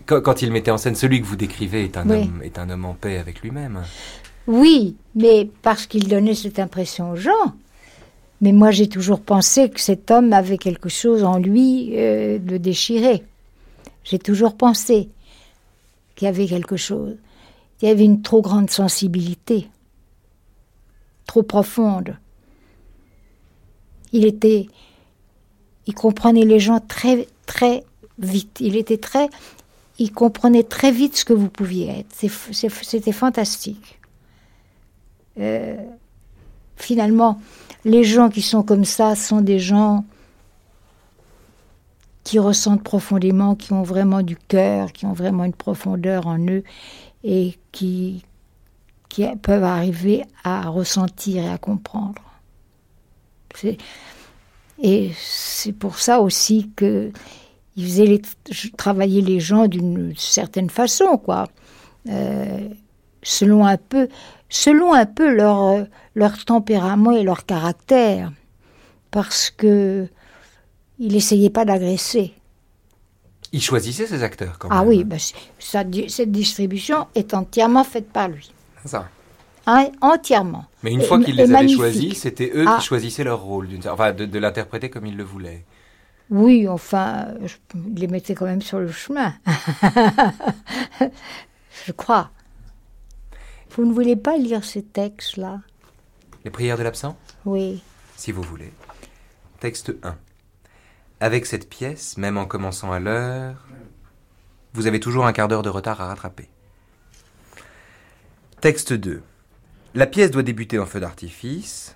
[0.06, 2.18] quand, quand il mettait en scène celui que vous décrivez est un, Oui.
[2.22, 3.84] homme, est un homme en paix avec lui-même.
[4.48, 7.54] Oui, mais parce qu'il donnait cette impression aux gens.
[8.40, 12.58] Mais moi, j'ai toujours pensé que cet homme avait quelque chose en lui euh, de
[12.58, 13.24] déchiré.
[14.04, 15.10] J'ai toujours pensé
[16.16, 17.16] qu'il y avait quelque chose.
[17.82, 19.68] Il y avait une trop grande sensibilité,
[21.26, 22.16] trop profonde.
[24.14, 24.68] Il était,
[25.88, 27.84] il comprenait les gens très, très
[28.18, 28.58] vite.
[28.62, 29.30] Il était très,
[30.00, 32.16] il comprenait très vite ce que vous pouviez être.
[32.54, 33.97] C'était fantastique.
[35.40, 35.78] Euh,
[36.76, 37.40] finalement,
[37.86, 40.06] les gens qui sont comme ça sont des gens
[42.24, 46.64] qui ressentent profondément, qui ont vraiment du cœur, qui ont vraiment une profondeur en eux
[47.24, 48.24] et qui,
[49.42, 52.22] peuvent arriver à ressentir et à comprendre.
[54.84, 57.12] Et c'est pour ça aussi que
[57.78, 58.22] il faisait les,
[58.76, 61.48] travailler les gens d'une certaine façon, quoi.
[62.10, 62.68] Euh,
[63.24, 64.10] selon un peu,
[64.50, 65.84] selon un peu leur, euh,
[66.16, 68.32] leur tempérament et leur caractère,
[69.12, 70.08] parce que
[71.00, 72.34] il essayait pas d'agresser.
[73.54, 74.88] Il choisissait ses acteurs quand Ah même.
[74.90, 75.20] oui, ben,
[75.60, 78.52] sa cette distribution est entièrement faite par lui,
[78.86, 79.08] ça.
[79.70, 80.66] Hein, entièrement.
[80.84, 81.78] Mais une fois qu'il les avait magnifique.
[81.78, 82.78] choisis, c'était eux Ah.
[82.80, 85.66] qui choisissaient leur rôle, enfin de, de l'interpréter comme ils le voulaient.
[86.30, 89.34] Oui, enfin, je il les mettais quand même sur le chemin.
[91.86, 92.30] je crois.
[93.78, 95.62] Vous ne voulez pas lire ces textes-là?
[96.44, 97.16] Les prières de l'absent?
[97.46, 97.84] Oui.
[98.16, 98.74] si vous voulez.
[99.60, 100.18] Texte 1.
[101.20, 103.68] Avec cette pièce, même en commençant à l'heure,
[104.74, 106.50] vous avez toujours un quart d'heure de retard à rattraper.
[108.62, 109.22] Texte 2.
[109.94, 111.96] La pièce doit débuter en feu d'artifice.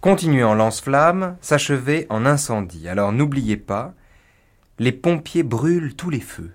[0.00, 2.88] continuer en lance-flamme, s'achever en incendie.
[2.88, 3.94] Alors n'oubliez pas,
[4.78, 6.52] les pompiers brûlent tous les feux.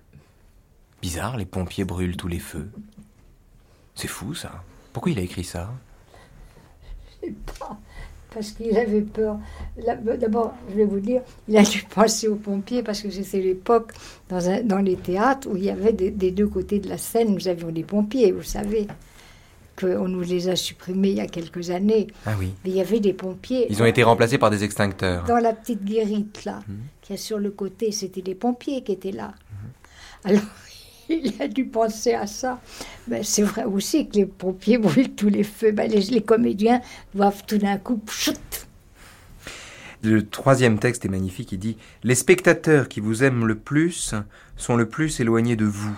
[1.04, 2.72] Bizarre, les pompiers brûlent tous les feux.
[4.00, 4.64] C'est fou ça.
[4.93, 5.70] Pourquoi il a écrit ça?
[7.22, 7.78] Je sais pas.
[8.34, 9.38] Parce qu'il avait peur.
[10.20, 13.91] D'abord, je vais vous dire, il a dû penser aux pompiers parce que c'était l'époque
[14.30, 17.34] dans, dans les théâtres où il y avait des, des, deux côtés de la scène,
[17.34, 18.88] nous avions des pompiers, vous savez.
[19.80, 22.08] qu'on nous les a supprimés il y a quelques années.
[22.26, 22.54] Ah oui.
[22.64, 23.66] Mais il y avait des pompiers.
[23.70, 25.24] Ils ont été remplacés par des extincteurs.
[25.26, 26.76] Dans la petite guérite, là, Mhm.
[27.02, 29.34] qui est sur le côté, c'était des pompiers qui étaient là.
[30.24, 30.41] Alors,
[31.24, 32.62] il a dû penser à ça.
[33.07, 35.72] Mais c'est vrai aussi que les pompiers brûlent tous les feux.
[35.72, 36.82] Ben, les, les comédiens
[37.14, 38.68] doivent tout d'un coup, chut,
[40.03, 44.14] Le troisième texte est magnifique, il dit Les spectateurs qui vous aiment le plus
[44.55, 45.97] sont le plus éloignés de vous.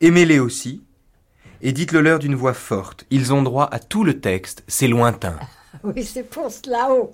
[0.00, 0.82] Aimez-les aussi,
[1.60, 3.04] et dites-le leur d'une voix forte.
[3.10, 5.36] Ils ont droit à tout le texte, c'est lointain.
[5.82, 6.88] oui, c'est pour cela.
[6.90, 7.10] Oh.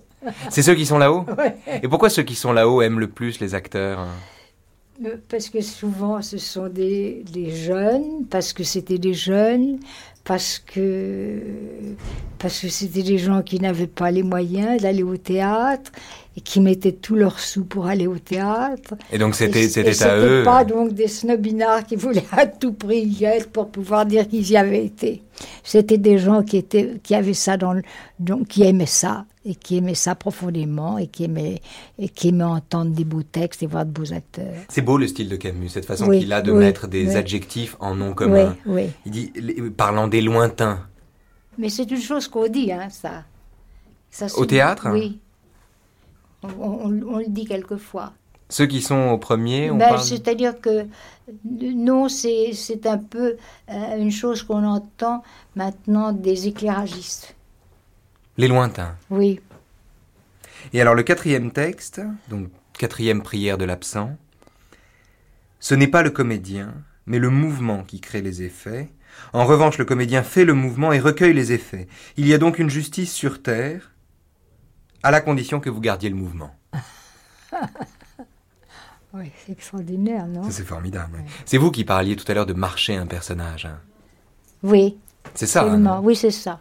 [0.51, 1.25] C'est ceux qui sont là-haut?
[1.39, 1.57] Ouais.
[1.83, 4.07] Et pourquoi ceux qui sont là-haut aiment le plus les acteurs?
[5.29, 9.81] Parce que souvent, ce sont des, des jeunes, parce que c'était des jeunes,
[10.25, 11.39] parce que
[12.39, 15.93] parce que c'était des gens qui n'avaient pas les moyens d'aller au théâtre
[16.37, 18.95] et qui mettaient tous leurs sous pour aller au théâtre.
[19.13, 20.43] Et donc c'était c'était à eux.
[20.45, 24.51] pas donc des snobinards qui voulaient à tout prix y être pour pouvoir dire qu'ils
[24.51, 25.23] y avaient été.
[25.63, 27.83] C'était des gens qui étaient qui avaient ça dans le,
[28.19, 31.61] donc qui aimaient ça et qui aimaient ça profondément et qui aimaient
[31.99, 34.55] et qui aimaient entendre des beaux textes et voir de beaux acteurs.
[34.69, 37.09] C'est beau le style de Camus, cette façon Oui, qu'il a de oui, mettre des
[37.09, 37.15] oui.
[37.17, 38.57] adjectifs en nom commun.
[38.67, 38.91] Oui, oui.
[39.07, 39.33] Il dit,
[39.77, 40.81] parlant des lointains.
[41.59, 43.25] Mais c'est une chose qu'on dit, hein, ça.
[44.37, 45.19] Au théâtre Oui.
[46.43, 48.13] On, on- on le dit quelquefois.
[48.51, 50.01] Ceux qui sont au premier, on Ben, parle...
[50.03, 50.87] C'est-à-dire que
[51.45, 53.37] non, c'est c'est un peu
[53.71, 55.23] euh, une chose qu'on entend
[55.57, 57.35] maintenant des éclairagistes.
[58.37, 58.97] Les lointains.
[59.11, 59.41] Oui.
[60.73, 64.17] Et alors le quatrième texte, donc quatrième prière de l'absent,
[65.61, 66.75] ce n'est pas le comédien,
[67.07, 68.89] mais le mouvement qui crée les effets.
[69.33, 71.87] En revanche, le comédien fait le mouvement et recueille les effets.
[72.17, 73.93] Il y a donc une justice sur terre,
[75.05, 76.55] à la condition que vous gardiez le mouvement.
[79.17, 80.43] Oui, c'est extraordinaire, non?
[80.51, 81.23] C'est formidable.
[81.45, 83.65] C'est vous qui parliez tout à l'heure de marcher un personnage.
[83.67, 83.79] hein.
[84.65, 84.97] Oui.
[85.37, 85.63] C'est ça.
[85.63, 86.01] hein.
[86.03, 86.59] Oui, c'est ça.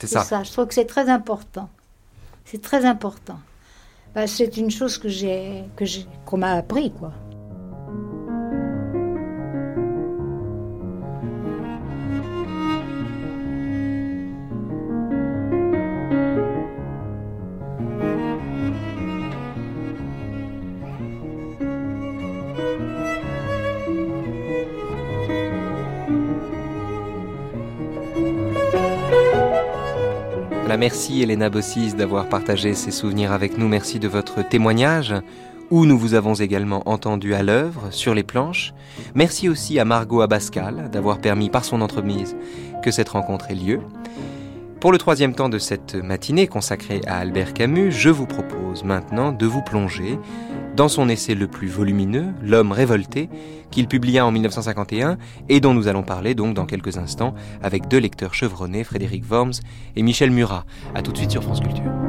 [0.00, 0.22] C'est ça.
[0.22, 0.42] ça.
[0.42, 1.68] Je trouve que c'est très important.
[2.44, 3.38] C'est très important.
[4.14, 7.12] Ben, c'est une chose que j'ai que j'ai qu'on m'a appris, quoi.
[30.78, 33.68] Merci Elena Bossis d'avoir partagé ces souvenirs avec nous.
[33.68, 35.14] Merci de votre témoignage
[35.70, 38.72] où nous vous avons également entendu à l'œuvre, sur les planches.
[39.14, 42.36] Merci aussi à Margot Abascal d'avoir permis par son entremise
[42.82, 43.80] que cette rencontre ait lieu.
[44.80, 49.32] Pour le troisième temps de cette matinée consacrée à Albert Camus, je vous propose maintenant
[49.32, 50.18] de vous plonger
[50.78, 53.28] dans son essai le plus volumineux, L'homme révolté,
[53.72, 55.18] qu'il publia en 1951
[55.48, 59.54] et dont nous allons parler donc dans quelques instants avec deux lecteurs chevronnés, Frédéric Worms
[59.96, 60.64] et Michel Murat.
[60.94, 62.07] A tout de suite sur France Culture.